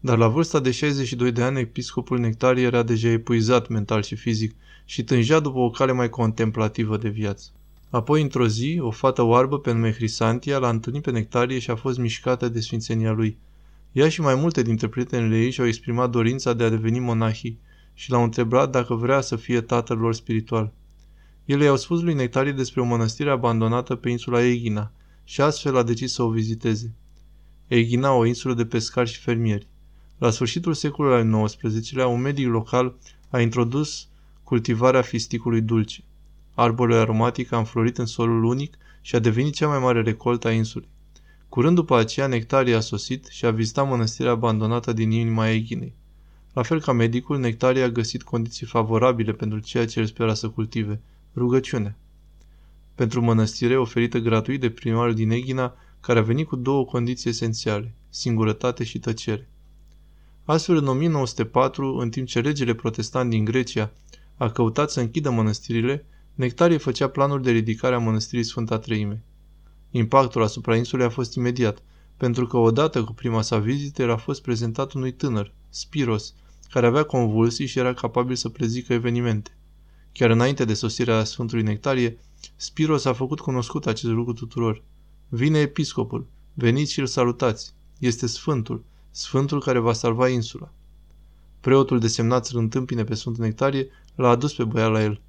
Dar 0.00 0.18
la 0.18 0.28
vârsta 0.28 0.60
de 0.60 0.70
62 0.70 1.32
de 1.32 1.42
ani, 1.42 1.60
episcopul 1.60 2.18
Nectarie 2.18 2.64
era 2.64 2.82
deja 2.82 3.08
epuizat 3.08 3.68
mental 3.68 4.02
și 4.02 4.16
fizic 4.16 4.54
și 4.84 5.04
tângea 5.04 5.40
după 5.40 5.58
o 5.58 5.70
cale 5.70 5.92
mai 5.92 6.08
contemplativă 6.08 6.96
de 6.96 7.08
viață. 7.08 7.50
Apoi, 7.90 8.22
într-o 8.22 8.46
zi, 8.46 8.78
o 8.80 8.90
fată 8.90 9.22
oarbă 9.22 9.58
pe 9.58 9.72
nume 9.72 9.92
Hrisantia 9.92 10.58
l-a 10.58 10.68
întâlnit 10.68 11.02
pe 11.02 11.10
Nectarie 11.10 11.58
și 11.58 11.70
a 11.70 11.76
fost 11.76 11.98
mișcată 11.98 12.48
de 12.48 12.60
sfințenia 12.60 13.12
lui. 13.12 13.38
Ea 13.98 14.08
și 14.08 14.20
mai 14.20 14.34
multe 14.34 14.62
dintre 14.62 14.88
prietenele 14.88 15.38
ei 15.38 15.50
și-au 15.50 15.66
exprimat 15.66 16.10
dorința 16.10 16.52
de 16.52 16.64
a 16.64 16.68
deveni 16.68 16.98
monahii 16.98 17.58
și 17.94 18.10
l-au 18.10 18.22
întrebat 18.22 18.70
dacă 18.70 18.94
vrea 18.94 19.20
să 19.20 19.36
fie 19.36 19.60
tatăl 19.60 19.98
lor 19.98 20.14
spiritual. 20.14 20.72
Ele 21.44 21.64
i-au 21.64 21.76
spus 21.76 22.00
lui 22.00 22.14
Nectarie 22.14 22.52
despre 22.52 22.80
o 22.80 22.84
mănăstire 22.84 23.30
abandonată 23.30 23.94
pe 23.94 24.10
insula 24.10 24.42
Egina 24.42 24.92
și 25.24 25.40
astfel 25.40 25.76
a 25.76 25.82
decis 25.82 26.12
să 26.12 26.22
o 26.22 26.30
viziteze. 26.30 26.94
Egina, 27.66 28.12
o 28.12 28.24
insulă 28.24 28.54
de 28.54 28.66
pescari 28.66 29.10
și 29.10 29.20
fermieri. 29.20 29.66
La 30.18 30.30
sfârșitul 30.30 30.74
secolului 30.74 31.32
al 31.32 31.44
XIX-lea, 31.44 32.06
un 32.06 32.20
medic 32.20 32.46
local 32.46 32.96
a 33.28 33.40
introdus 33.40 34.08
cultivarea 34.42 35.02
fisticului 35.02 35.60
dulce. 35.60 36.04
Arborul 36.54 36.94
aromatic 36.94 37.52
a 37.52 37.58
înflorit 37.58 37.98
în 37.98 38.06
solul 38.06 38.44
unic 38.44 38.76
și 39.00 39.14
a 39.14 39.18
devenit 39.18 39.54
cea 39.54 39.68
mai 39.68 39.78
mare 39.78 40.02
recoltă 40.02 40.48
a 40.48 40.52
insulei. 40.52 40.88
Curând 41.48 41.74
după 41.74 41.96
aceea, 41.96 42.26
Nectarie 42.26 42.74
a 42.74 42.80
sosit 42.80 43.26
și 43.26 43.46
a 43.46 43.50
vizitat 43.50 43.88
mănăstirea 43.88 44.30
abandonată 44.30 44.92
din 44.92 45.10
inima 45.10 45.48
Eghinei. 45.48 45.94
La 46.52 46.62
fel 46.62 46.80
ca 46.80 46.92
medicul, 46.92 47.38
Nectarie 47.38 47.82
a 47.82 47.88
găsit 47.88 48.22
condiții 48.22 48.66
favorabile 48.66 49.32
pentru 49.32 49.58
ceea 49.58 49.86
ce 49.86 50.00
el 50.00 50.06
spera 50.06 50.34
să 50.34 50.48
cultive, 50.48 51.00
rugăciune. 51.34 51.96
Pentru 52.94 53.20
mănăstire 53.20 53.76
oferită 53.76 54.18
gratuit 54.18 54.60
de 54.60 54.70
primarul 54.70 55.14
din 55.14 55.30
Eghina, 55.30 55.74
care 56.00 56.18
a 56.18 56.22
venit 56.22 56.46
cu 56.46 56.56
două 56.56 56.84
condiții 56.84 57.30
esențiale, 57.30 57.94
singurătate 58.08 58.84
și 58.84 58.98
tăcere. 58.98 59.48
Astfel, 60.44 60.76
în 60.76 60.86
1904, 60.86 61.96
în 61.96 62.10
timp 62.10 62.26
ce 62.26 62.40
regele 62.40 62.74
protestant 62.74 63.30
din 63.30 63.44
Grecia 63.44 63.90
a 64.36 64.50
căutat 64.50 64.90
să 64.90 65.00
închidă 65.00 65.30
mănăstirile, 65.30 66.04
Nectarie 66.34 66.76
făcea 66.76 67.08
planuri 67.08 67.42
de 67.42 67.50
ridicare 67.50 67.94
a 67.94 67.98
mănăstirii 67.98 68.44
Sfânta 68.44 68.78
Treime. 68.78 69.22
Impactul 69.90 70.42
asupra 70.42 70.76
insulei 70.76 71.06
a 71.06 71.10
fost 71.10 71.34
imediat, 71.34 71.82
pentru 72.16 72.46
că 72.46 72.56
odată 72.56 73.04
cu 73.04 73.12
prima 73.12 73.42
sa 73.42 73.58
vizită 73.58 74.02
era 74.02 74.16
fost 74.16 74.42
prezentat 74.42 74.92
unui 74.92 75.12
tânăr, 75.12 75.52
Spiros, 75.68 76.34
care 76.70 76.86
avea 76.86 77.02
convulsii 77.02 77.66
și 77.66 77.78
era 77.78 77.94
capabil 77.94 78.36
să 78.36 78.48
prezică 78.48 78.92
evenimente. 78.92 79.56
Chiar 80.12 80.30
înainte 80.30 80.64
de 80.64 80.74
sosirea 80.74 81.24
Sfântului 81.24 81.64
Nectarie, 81.64 82.18
Spiros 82.56 83.04
a 83.04 83.12
făcut 83.12 83.40
cunoscut 83.40 83.86
acest 83.86 84.12
lucru 84.12 84.32
tuturor. 84.32 84.82
Vine 85.28 85.58
episcopul, 85.58 86.26
veniți 86.54 86.92
și 86.92 87.00
îl 87.00 87.06
salutați. 87.06 87.74
Este 87.98 88.26
Sfântul, 88.26 88.84
Sfântul 89.10 89.60
care 89.60 89.78
va 89.78 89.92
salva 89.92 90.28
insula. 90.28 90.72
Preotul 91.60 91.98
desemnat 91.98 92.46
să-l 92.46 92.58
întâmpine 92.58 93.04
pe 93.04 93.14
Sfântul 93.14 93.44
Nectarie 93.44 93.88
l-a 94.14 94.28
adus 94.28 94.54
pe 94.54 94.64
băiat 94.64 94.90
la 94.90 95.02
el. 95.02 95.20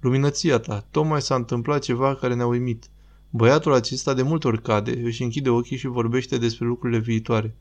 Luminăția 0.00 0.58
ta, 0.58 0.86
tocmai 0.90 1.22
s-a 1.22 1.34
întâmplat 1.34 1.82
ceva 1.82 2.14
care 2.14 2.34
ne-a 2.34 2.46
uimit. 2.46 2.88
Băiatul 3.36 3.72
acesta 3.72 4.14
de 4.14 4.22
multe 4.22 4.46
ori 4.46 4.62
cade, 4.62 5.00
își 5.02 5.22
închide 5.22 5.50
ochii 5.50 5.76
și 5.76 5.86
vorbește 5.86 6.38
despre 6.38 6.66
lucrurile 6.66 6.98
viitoare. 6.98 7.56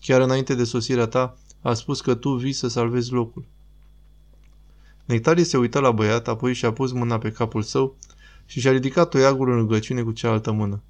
Chiar 0.00 0.20
înainte 0.20 0.54
de 0.54 0.64
sosirea 0.64 1.06
ta, 1.06 1.36
a 1.60 1.74
spus 1.74 2.00
că 2.00 2.14
tu 2.14 2.34
vii 2.34 2.52
să 2.52 2.68
salvezi 2.68 3.12
locul. 3.12 3.44
Nectarie 5.04 5.44
se 5.44 5.56
uită 5.56 5.78
la 5.78 5.90
băiat, 5.90 6.28
apoi 6.28 6.52
și-a 6.54 6.72
pus 6.72 6.92
mâna 6.92 7.18
pe 7.18 7.30
capul 7.30 7.62
său 7.62 7.96
și 8.46 8.60
și-a 8.60 8.70
ridicat 8.70 9.08
toiagul 9.08 9.50
în 9.50 9.56
rugăciune 9.56 10.02
cu 10.02 10.12
cealaltă 10.12 10.52
mână. 10.52 10.82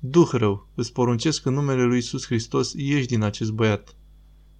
Duh 0.00 0.28
rău, 0.32 0.66
îți 0.74 0.92
poruncesc 0.92 1.46
în 1.46 1.54
numele 1.54 1.82
lui 1.82 1.96
Iisus 1.96 2.26
Hristos, 2.26 2.72
ieși 2.72 3.06
din 3.06 3.22
acest 3.22 3.50
băiat. 3.50 3.94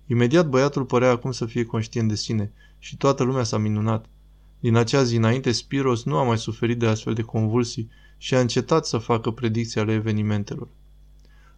Imediat 0.07 0.49
băiatul 0.49 0.85
părea 0.85 1.11
acum 1.11 1.33
să 1.33 1.47
fie 1.47 1.65
conștient 1.65 2.09
de 2.09 2.15
sine 2.15 2.53
și 2.79 2.97
toată 2.97 3.23
lumea 3.23 3.43
s-a 3.43 3.59
minunat. 3.59 4.07
Din 4.61 4.77
acea 4.77 5.03
zi 5.03 5.17
înainte, 5.17 5.53
Spiros 5.53 6.05
nu 6.05 6.17
a 6.17 6.23
mai 6.23 6.39
suferit 6.39 6.79
de 6.79 6.87
astfel 6.87 7.15
de 7.15 7.23
convulsii 7.23 7.91
și 8.19 8.35
a 8.35 8.41
încetat 8.41 8.87
să 8.87 8.99
facă 8.99 9.31
predicții 9.31 9.81
ale 9.81 9.93
evenimentelor. 9.93 10.69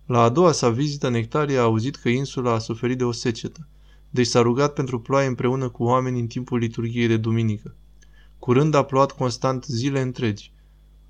La 0.07 0.23
a 0.23 0.29
doua 0.29 0.53
sa 0.53 0.71
vizită, 0.71 1.09
Nectarie 1.09 1.59
a 1.59 1.63
auzit 1.63 1.97
că 1.97 2.09
insula 2.09 2.53
a 2.53 2.59
suferit 2.59 2.99
de 2.99 3.05
o 3.05 3.13
secetă, 3.13 3.69
deci 4.11 4.27
s-a 4.27 4.41
rugat 4.41 4.73
pentru 4.73 5.01
ploaie 5.01 5.27
împreună 5.27 5.69
cu 5.69 5.83
oameni 5.83 6.21
în 6.21 6.27
timpul 6.27 6.59
liturgiei 6.59 7.07
de 7.07 7.17
duminică. 7.17 7.75
Curând 8.39 8.75
a 8.75 8.83
plouat 8.83 9.13
constant 9.13 9.65
zile 9.65 10.01
întregi. 10.01 10.53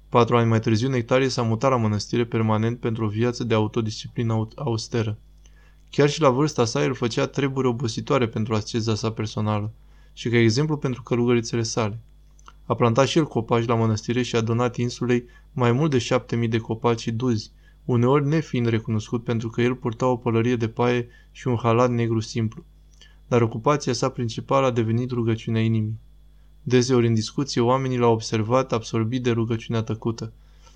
Patru 0.08 0.36
ani 0.36 0.48
mai 0.48 0.60
târziu, 0.60 0.88
Nectarie 0.88 1.28
s-a 1.28 1.42
mutat 1.42 1.70
la 1.70 1.76
mănăstire 1.76 2.24
permanent 2.24 2.78
pentru 2.78 3.04
o 3.04 3.08
viață 3.08 3.44
de 3.44 3.54
autodisciplină 3.54 4.48
austeră. 4.54 5.18
Chiar 5.90 6.08
și 6.10 6.20
la 6.20 6.30
vârsta 6.30 6.64
sa, 6.64 6.82
el 6.82 6.94
făcea 6.94 7.26
treburi 7.26 7.66
obositoare 7.66 8.28
pentru 8.28 8.54
asceza 8.54 8.94
sa 8.94 9.12
personală 9.12 9.72
și 10.12 10.28
ca 10.28 10.36
exemplu 10.36 10.76
pentru 10.76 11.02
călugărițele 11.02 11.62
sale. 11.62 12.00
A 12.70 12.74
plantat 12.74 13.06
și 13.06 13.18
el 13.18 13.26
copaci 13.26 13.66
la 13.66 13.74
mănăstire 13.74 14.22
și 14.22 14.36
a 14.36 14.40
donat 14.40 14.76
insulei 14.76 15.24
mai 15.52 15.72
mult 15.72 15.90
de 15.90 15.98
șapte 15.98 16.36
mii 16.36 16.48
de 16.48 16.58
copaci 16.58 17.00
și 17.00 17.10
duzi, 17.10 17.50
uneori 17.84 18.26
nefiind 18.26 18.66
recunoscut 18.66 19.24
pentru 19.24 19.48
că 19.48 19.62
el 19.62 19.74
purta 19.74 20.06
o 20.06 20.16
pălărie 20.16 20.56
de 20.56 20.68
paie 20.68 21.08
și 21.32 21.48
un 21.48 21.56
halat 21.56 21.90
negru 21.90 22.20
simplu. 22.20 22.64
Dar 23.28 23.42
ocupația 23.42 23.92
sa 23.92 24.08
principală 24.08 24.66
a 24.66 24.70
devenit 24.70 25.10
rugăciunea 25.10 25.60
inimii. 25.62 25.98
Deseori 26.62 27.06
în 27.06 27.14
discuție 27.14 27.60
oamenii 27.60 27.98
l-au 27.98 28.12
observat 28.12 28.72
absorbit 28.72 29.22
de 29.22 29.30
rugăciunea 29.30 29.82
tăcută. 29.82 30.32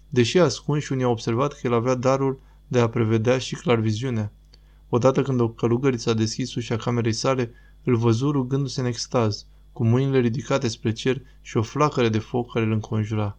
Deși 0.09 0.38
ascunși, 0.38 0.92
unii 0.92 1.04
au 1.04 1.11
observat 1.11 1.52
că 1.52 1.61
el 1.62 1.72
avea 1.72 1.94
darul 1.94 2.40
de 2.68 2.78
a 2.78 2.88
prevedea 2.88 3.38
și 3.38 3.54
clar 3.54 3.78
viziunea. 3.78 4.33
Odată 4.88 5.22
când 5.22 5.40
o 5.40 5.48
călugăriță 5.48 6.11
a 6.11 6.14
deschis 6.14 6.54
ușa 6.54 6.76
camerei 6.76 7.12
sale, 7.12 7.50
îl 7.85 7.96
văzu 7.96 8.30
rugându-se 8.30 8.80
în 8.80 8.87
extaz, 8.87 9.46
cu 9.75 9.85
mâinile 9.85 10.19
ridicate 10.19 10.69
spre 10.69 10.93
cer 10.93 11.23
și 11.41 11.57
o 11.57 11.63
flacără 11.63 12.09
de 12.09 12.19
foc 12.19 12.53
care 12.53 12.65
îl 12.65 12.73
înconjura. 12.73 13.39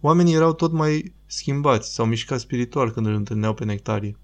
Oamenii 0.00 0.34
erau 0.34 0.52
tot 0.52 0.72
mai 0.72 1.14
schimbați 1.26 1.94
sau 1.94 2.06
mișcați 2.06 2.42
spiritual 2.42 2.90
când 2.90 3.06
îl 3.06 3.14
întâlneau 3.14 3.54
pe 3.54 3.64
Nectarie. 3.64 4.16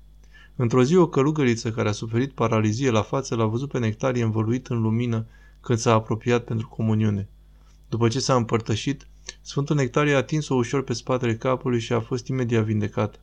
Într-o 0.56 0.82
zi, 0.82 0.96
o 0.96 1.08
călugăriță 1.08 1.70
care 1.70 1.88
a 1.88 1.92
suferit 1.92 2.32
paralizie 2.32 2.90
la 2.90 3.02
față 3.02 3.34
l-a 3.34 3.46
văzut 3.46 3.70
pe 3.70 3.78
Nectarie 3.78 4.22
învăluit 4.22 4.66
în 4.66 4.80
lumină 4.80 5.26
când 5.60 5.78
s-a 5.78 5.92
apropiat 5.92 6.44
pentru 6.44 6.68
comuniune. 6.68 7.28
După 7.88 8.08
ce 8.08 8.20
s-a 8.20 8.34
împărtășit, 8.34 9.06
Sfântul 9.42 9.76
Nectarie 9.76 10.14
a 10.14 10.16
atins-o 10.16 10.54
ușor 10.54 10.82
pe 10.82 10.92
spatele 10.92 11.36
capului 11.36 11.80
și 11.80 11.92
a 11.92 12.00
fost 12.00 12.26
imediat 12.26 12.64
vindecat. 12.64 13.20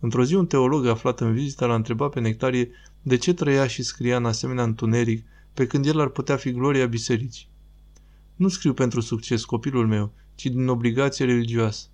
Într-o 0.00 0.24
zi, 0.24 0.34
un 0.34 0.46
teolog 0.46 0.86
aflat 0.86 1.20
în 1.20 1.32
vizită 1.32 1.66
l-a 1.66 1.74
întrebat 1.74 2.10
pe 2.10 2.20
Nectarie 2.20 2.70
de 3.02 3.16
ce 3.16 3.34
trăia 3.34 3.66
și 3.66 3.82
scria 3.82 4.16
în 4.16 4.24
asemenea 4.24 4.64
întuneric, 4.64 5.26
pe 5.58 5.66
când 5.66 5.86
el 5.86 6.00
ar 6.00 6.08
putea 6.08 6.36
fi 6.36 6.50
gloria 6.50 6.86
bisericii. 6.86 7.48
Nu 8.34 8.48
scriu 8.48 8.74
pentru 8.74 9.00
succes, 9.00 9.44
copilul 9.44 9.86
meu, 9.86 10.12
ci 10.34 10.46
din 10.46 10.68
obligație 10.68 11.24
religioasă. 11.24 11.86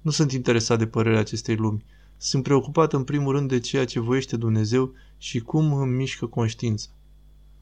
Nu 0.00 0.10
sunt 0.10 0.32
interesat 0.32 0.78
de 0.78 0.86
părerea 0.86 1.18
acestei 1.18 1.56
lumi. 1.56 1.84
Sunt 2.16 2.42
preocupat 2.42 2.92
în 2.92 3.04
primul 3.04 3.32
rând 3.32 3.48
de 3.48 3.60
ceea 3.60 3.84
ce 3.84 4.00
voiește 4.00 4.36
Dumnezeu 4.36 4.92
și 5.18 5.40
cum 5.40 5.72
îmi 5.72 5.94
mișcă 5.94 6.26
conștiința. 6.26 6.88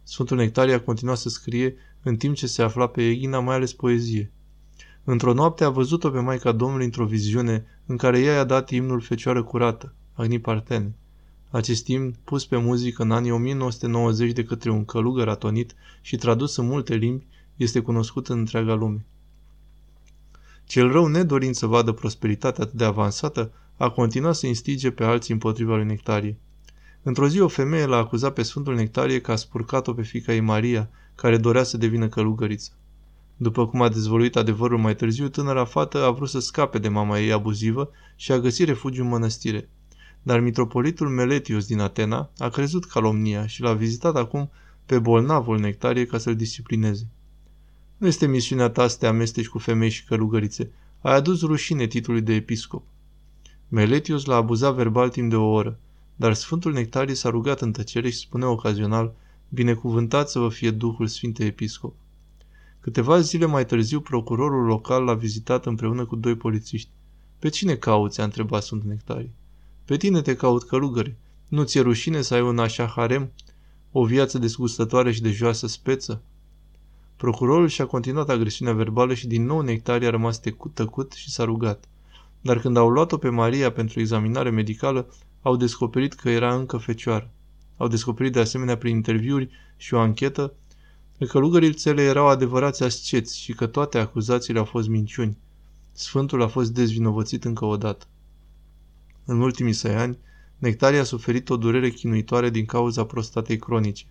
Sfântul 0.02 0.36
Nectarie 0.36 0.74
a 0.74 0.80
continuat 0.80 1.18
să 1.18 1.28
scrie 1.28 1.74
în 2.02 2.16
timp 2.16 2.34
ce 2.34 2.46
se 2.46 2.62
afla 2.62 2.86
pe 2.86 3.08
Egina, 3.08 3.40
mai 3.40 3.54
ales 3.54 3.72
poezie. 3.72 4.32
Într-o 5.04 5.32
noapte 5.32 5.64
a 5.64 5.70
văzut-o 5.70 6.10
pe 6.10 6.20
Maica 6.20 6.52
Domnului 6.52 6.84
într-o 6.84 7.06
viziune 7.06 7.64
în 7.86 7.96
care 7.96 8.20
ea 8.20 8.34
i-a 8.34 8.44
dat 8.44 8.70
imnul 8.70 9.00
Fecioară 9.00 9.42
Curată, 9.42 9.94
Agni 10.12 10.38
Partene. 10.38 10.94
Acest 11.50 11.86
imn, 11.86 12.14
pus 12.24 12.46
pe 12.46 12.56
muzică 12.56 13.02
în 13.02 13.10
anii 13.10 13.30
1990 13.30 14.32
de 14.32 14.44
către 14.44 14.70
un 14.70 14.84
călugăr 14.84 15.28
atonit 15.28 15.74
și 16.00 16.16
tradus 16.16 16.56
în 16.56 16.66
multe 16.66 16.94
limbi, 16.94 17.26
este 17.56 17.80
cunoscut 17.80 18.28
în 18.28 18.38
întreaga 18.38 18.74
lume. 18.74 19.06
Cel 20.64 20.90
rău, 20.90 21.06
nedorind 21.06 21.54
să 21.54 21.66
vadă 21.66 21.92
prosperitatea 21.92 22.64
atât 22.64 22.76
de 22.76 22.84
avansată, 22.84 23.52
a 23.76 23.90
continuat 23.90 24.34
să 24.34 24.46
instige 24.46 24.90
pe 24.90 25.04
alții 25.04 25.32
împotriva 25.32 25.76
lui 25.76 25.84
Nectarie. 25.84 26.38
Într-o 27.02 27.28
zi 27.28 27.40
o 27.40 27.48
femeie 27.48 27.86
l-a 27.86 27.96
acuzat 27.96 28.32
pe 28.32 28.42
Sfântul 28.42 28.74
Nectarie 28.74 29.20
că 29.20 29.32
a 29.32 29.36
spurcat-o 29.36 29.92
pe 29.92 30.02
fica 30.02 30.32
ei 30.32 30.40
Maria, 30.40 30.90
care 31.14 31.36
dorea 31.36 31.62
să 31.62 31.76
devină 31.76 32.08
călugăriță. 32.08 32.70
După 33.36 33.66
cum 33.66 33.82
a 33.82 33.88
dezvoluit 33.88 34.36
adevărul 34.36 34.78
mai 34.78 34.96
târziu, 34.96 35.28
tânăra 35.28 35.64
fată 35.64 36.04
a 36.04 36.10
vrut 36.10 36.28
să 36.28 36.38
scape 36.40 36.78
de 36.78 36.88
mama 36.88 37.20
ei 37.20 37.32
abuzivă 37.32 37.90
și 38.16 38.32
a 38.32 38.38
găsit 38.38 38.66
refugiu 38.66 39.02
în 39.02 39.08
mănăstire. 39.08 39.68
Dar 40.22 40.40
mitropolitul 40.40 41.08
Meletius 41.08 41.66
din 41.66 41.78
Atena 41.78 42.30
a 42.38 42.48
crezut 42.48 42.84
calomnia 42.84 43.46
și 43.46 43.62
l-a 43.62 43.72
vizitat 43.72 44.16
acum 44.16 44.50
pe 44.86 44.98
bolnavul 44.98 45.58
Nectarie 45.58 46.06
ca 46.06 46.18
să-l 46.18 46.36
disciplineze. 46.36 47.06
Nu 47.96 48.06
este 48.06 48.26
misiunea 48.26 48.68
ta 48.68 48.88
să 48.88 48.96
te 48.98 49.06
amesteci 49.06 49.48
cu 49.48 49.58
femei 49.58 49.90
și 49.90 50.04
călugărițe. 50.04 50.70
Ai 51.00 51.14
adus 51.14 51.40
rușine 51.40 51.86
titlului 51.86 52.22
de 52.22 52.34
episcop. 52.34 52.84
Meletius 53.68 54.24
l-a 54.24 54.36
abuzat 54.36 54.74
verbal 54.74 55.08
timp 55.08 55.30
de 55.30 55.36
o 55.36 55.50
oră, 55.50 55.78
dar 56.16 56.34
Sfântul 56.34 56.72
Nectarie 56.72 57.14
s-a 57.14 57.28
rugat 57.28 57.60
în 57.60 57.72
tăcere 57.72 58.10
și 58.10 58.18
spune 58.18 58.44
ocazional, 58.44 59.14
binecuvântat 59.48 60.30
să 60.30 60.38
vă 60.38 60.48
fie 60.48 60.70
Duhul 60.70 61.06
Sfinte 61.06 61.44
Episcop. 61.44 61.94
Câteva 62.80 63.20
zile 63.20 63.46
mai 63.46 63.66
târziu, 63.66 64.00
procurorul 64.00 64.64
local 64.64 65.04
l-a 65.04 65.14
vizitat 65.14 65.66
împreună 65.66 66.04
cu 66.04 66.16
doi 66.16 66.36
polițiști. 66.36 66.90
Pe 67.38 67.48
cine 67.48 67.74
cauți?" 67.74 68.20
a 68.20 68.24
întrebat 68.24 68.62
Sfântul 68.62 68.88
Nectarie. 68.88 69.30
Pe 69.84 69.96
tine 69.96 70.22
te 70.22 70.36
caut, 70.36 70.62
călugări. 70.62 71.16
Nu 71.48 71.62
ți-e 71.62 71.80
rușine 71.80 72.22
să 72.22 72.34
ai 72.34 72.40
un 72.40 72.58
așa 72.58 72.86
harem? 72.86 73.32
O 73.92 74.04
viață 74.04 74.38
desgustătoare 74.38 75.12
și 75.12 75.22
de 75.22 75.30
joasă 75.30 75.66
speță?" 75.66 76.22
Procurorul 77.16 77.68
și-a 77.68 77.86
continuat 77.86 78.28
agresiunea 78.28 78.74
verbală 78.74 79.14
și 79.14 79.26
din 79.26 79.44
nou 79.44 79.60
Nectarie 79.60 80.06
a 80.06 80.10
rămas 80.10 80.40
tăcut, 80.40 80.74
tăcut 80.74 81.12
și 81.12 81.30
s-a 81.30 81.44
rugat. 81.44 81.84
Dar 82.40 82.60
când 82.60 82.76
au 82.76 82.88
luat-o 82.88 83.16
pe 83.16 83.28
Maria 83.28 83.72
pentru 83.72 84.00
examinare 84.00 84.50
medicală, 84.50 85.08
au 85.42 85.56
descoperit 85.56 86.12
că 86.12 86.30
era 86.30 86.54
încă 86.54 86.76
fecioară. 86.76 87.30
Au 87.76 87.88
descoperit 87.88 88.32
de 88.32 88.40
asemenea 88.40 88.76
prin 88.76 88.94
interviuri 88.94 89.50
și 89.76 89.94
o 89.94 89.98
anchetă 89.98 90.52
că 91.18 91.24
călugărițele 91.24 92.02
erau 92.02 92.26
adevărați 92.26 92.82
asceți 92.82 93.38
și 93.38 93.52
că 93.52 93.66
toate 93.66 93.98
acuzațiile 93.98 94.58
au 94.58 94.64
fost 94.64 94.88
minciuni. 94.88 95.38
Sfântul 95.92 96.42
a 96.42 96.48
fost 96.48 96.72
dezvinovățit 96.72 97.44
încă 97.44 97.64
o 97.64 97.76
dată. 97.76 98.06
În 99.30 99.40
ultimii 99.40 99.72
săi 99.72 99.94
ani, 99.94 100.18
Nectaria 100.58 101.00
a 101.00 101.04
suferit 101.04 101.50
o 101.50 101.56
durere 101.56 101.90
chinuitoare 101.90 102.50
din 102.50 102.64
cauza 102.64 103.04
prostatei 103.04 103.56
cronice. 103.58 104.04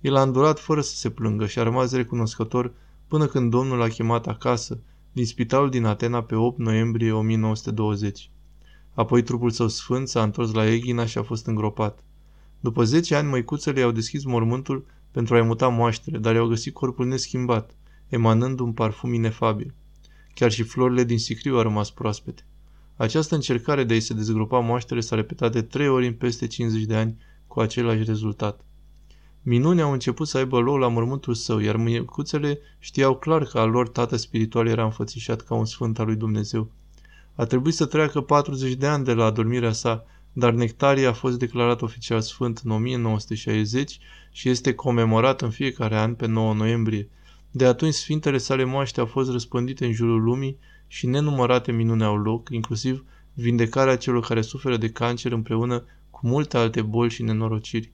El 0.00 0.16
a 0.16 0.22
îndurat 0.22 0.58
fără 0.58 0.80
să 0.80 0.94
se 0.94 1.10
plângă 1.10 1.46
și 1.46 1.58
a 1.58 1.62
rămas 1.62 1.92
recunoscător 1.92 2.72
până 3.08 3.26
când 3.26 3.50
Domnul 3.50 3.78
l-a 3.78 3.88
chemat 3.88 4.26
acasă, 4.26 4.80
din 5.12 5.26
spitalul 5.26 5.70
din 5.70 5.84
Atena 5.84 6.22
pe 6.22 6.34
8 6.34 6.58
noiembrie 6.58 7.12
1920. 7.12 8.30
Apoi 8.94 9.22
trupul 9.22 9.50
său 9.50 9.68
sfânt 9.68 10.08
s-a 10.08 10.22
întors 10.22 10.52
la 10.52 10.70
Eghina 10.70 11.06
și 11.06 11.18
a 11.18 11.22
fost 11.22 11.46
îngropat. 11.46 12.04
După 12.60 12.84
10 12.84 13.14
ani, 13.14 13.28
măicuțele 13.28 13.80
i-au 13.80 13.90
deschis 13.90 14.24
mormântul 14.24 14.86
pentru 15.10 15.34
a-i 15.34 15.42
muta 15.42 15.68
moaștele, 15.68 16.18
dar 16.18 16.34
i-au 16.34 16.46
găsit 16.46 16.72
corpul 16.72 17.06
neschimbat, 17.06 17.76
emanând 18.08 18.60
un 18.60 18.72
parfum 18.72 19.12
inefabil. 19.12 19.74
Chiar 20.34 20.50
și 20.50 20.62
florile 20.62 21.04
din 21.04 21.18
sicriu 21.18 21.56
au 21.56 21.62
rămas 21.62 21.90
proaspete. 21.90 22.42
Această 22.96 23.34
încercare 23.34 23.84
de 23.84 23.92
a-i 23.92 24.00
se 24.00 24.14
dezgropa 24.14 24.58
moaștele 24.58 25.00
s-a 25.00 25.16
repetat 25.16 25.52
de 25.52 25.62
trei 25.62 25.88
ori 25.88 26.06
în 26.06 26.12
peste 26.12 26.46
50 26.46 26.82
de 26.82 26.94
ani, 26.94 27.16
cu 27.46 27.60
același 27.60 28.02
rezultat. 28.02 28.60
Minunea 29.42 29.84
au 29.84 29.92
început 29.92 30.28
să 30.28 30.38
aibă 30.38 30.58
loc 30.58 30.78
la 30.78 30.88
mormântul 30.88 31.34
său, 31.34 31.58
iar 31.58 31.76
mâiecuțele 31.76 32.58
știau 32.78 33.16
clar 33.16 33.44
că 33.44 33.58
al 33.58 33.70
lor 33.70 33.88
tată 33.88 34.16
spiritual 34.16 34.66
era 34.66 34.84
înfățișat 34.84 35.40
ca 35.40 35.54
un 35.54 35.64
sfânt 35.64 35.98
al 35.98 36.06
lui 36.06 36.16
Dumnezeu. 36.16 36.70
A 37.34 37.44
trebuit 37.44 37.74
să 37.74 37.86
treacă 37.86 38.20
40 38.20 38.72
de 38.72 38.86
ani 38.86 39.04
de 39.04 39.12
la 39.12 39.24
adormirea 39.24 39.72
sa, 39.72 40.04
dar 40.32 40.52
Nectarie 40.52 41.06
a 41.06 41.12
fost 41.12 41.38
declarat 41.38 41.82
oficial 41.82 42.20
sfânt 42.20 42.60
în 42.64 42.70
1960 42.70 43.98
și 44.32 44.48
este 44.48 44.74
comemorat 44.74 45.40
în 45.42 45.50
fiecare 45.50 45.96
an 45.96 46.14
pe 46.14 46.26
9 46.26 46.54
noiembrie. 46.54 47.08
De 47.54 47.66
atunci, 47.66 47.94
sfintele 47.94 48.38
sale 48.38 48.64
moaște 48.64 49.00
au 49.00 49.06
fost 49.06 49.30
răspândite 49.30 49.86
în 49.86 49.92
jurul 49.92 50.22
lumii 50.22 50.58
și 50.86 51.06
nenumărate 51.06 51.72
minune 51.72 52.04
au 52.04 52.16
loc, 52.16 52.48
inclusiv 52.48 53.04
vindecarea 53.34 53.96
celor 53.96 54.26
care 54.26 54.40
suferă 54.40 54.76
de 54.76 54.90
cancer 54.90 55.32
împreună 55.32 55.84
cu 56.10 56.26
multe 56.26 56.56
alte 56.56 56.82
boli 56.82 57.10
și 57.10 57.22
nenorociri. 57.22 57.92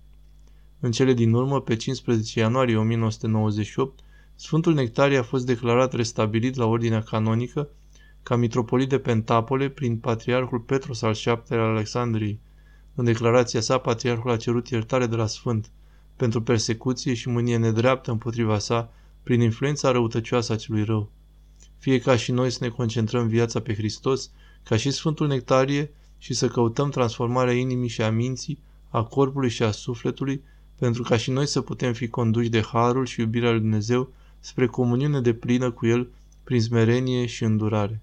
În 0.81 0.91
cele 0.91 1.13
din 1.13 1.33
urmă, 1.33 1.61
pe 1.61 1.77
15 1.77 2.39
ianuarie 2.39 2.77
1998, 2.77 4.01
Sfântul 4.35 4.75
Nectarie 4.75 5.19
a 5.19 5.23
fost 5.23 5.47
declarat 5.47 5.93
restabilit 5.93 6.57
la 6.57 6.67
ordinea 6.67 7.03
canonică 7.03 7.69
ca 8.23 8.37
mitropolit 8.37 8.89
de 8.89 8.99
Pentapole 8.99 9.69
prin 9.69 9.97
patriarhul 9.97 10.61
Petros 10.61 11.03
al 11.03 11.17
VII-lea 11.25 11.65
al 11.65 11.71
Alexandriei. 11.71 12.41
În 12.95 13.05
declarația 13.05 13.61
sa, 13.61 13.79
patriarhul 13.79 14.31
a 14.31 14.37
cerut 14.37 14.69
iertare 14.69 15.07
de 15.07 15.17
la 15.17 15.27
Sfânt 15.27 15.71
pentru 16.17 16.43
persecuție 16.43 17.15
și 17.15 17.29
mânie 17.29 17.57
nedreaptă 17.57 18.11
împotriva 18.11 18.59
sa 18.59 18.93
prin 19.23 19.41
influența 19.41 19.91
răutăcioasă 19.91 20.53
a 20.53 20.57
celui 20.57 20.85
rău. 20.85 21.11
Fie 21.79 21.99
ca 21.99 22.17
și 22.17 22.33
noi 22.33 22.51
să 22.51 22.59
ne 22.61 22.69
concentrăm 22.69 23.27
viața 23.27 23.61
pe 23.61 23.75
Hristos, 23.75 24.31
ca 24.65 24.77
și 24.77 24.91
Sfântul 24.91 25.27
Nectarie, 25.27 25.91
și 26.19 26.35
să 26.35 26.49
căutăm 26.49 26.91
transformarea 26.91 27.55
inimii 27.55 27.89
și 27.89 28.03
a 28.03 28.11
minții, 28.11 28.59
a 28.89 29.03
corpului 29.03 29.51
și 29.51 29.63
a 29.63 29.71
sufletului, 29.71 30.43
pentru 30.79 31.03
ca 31.03 31.17
și 31.17 31.31
noi 31.31 31.47
să 31.47 31.61
putem 31.61 31.93
fi 31.93 32.09
conduși 32.09 32.49
de 32.49 32.61
harul 32.61 33.07
și 33.07 33.21
iubirea 33.21 33.51
lui 33.51 33.61
Dumnezeu 33.61 34.13
spre 34.41 34.67
comuniune 34.67 35.21
de 35.21 35.35
plină 35.35 35.71
cu 35.71 35.87
El 35.87 36.09
prin 36.45 36.61
smerenie 36.61 37.27
și 37.27 37.45
îndurare. 37.45 38.03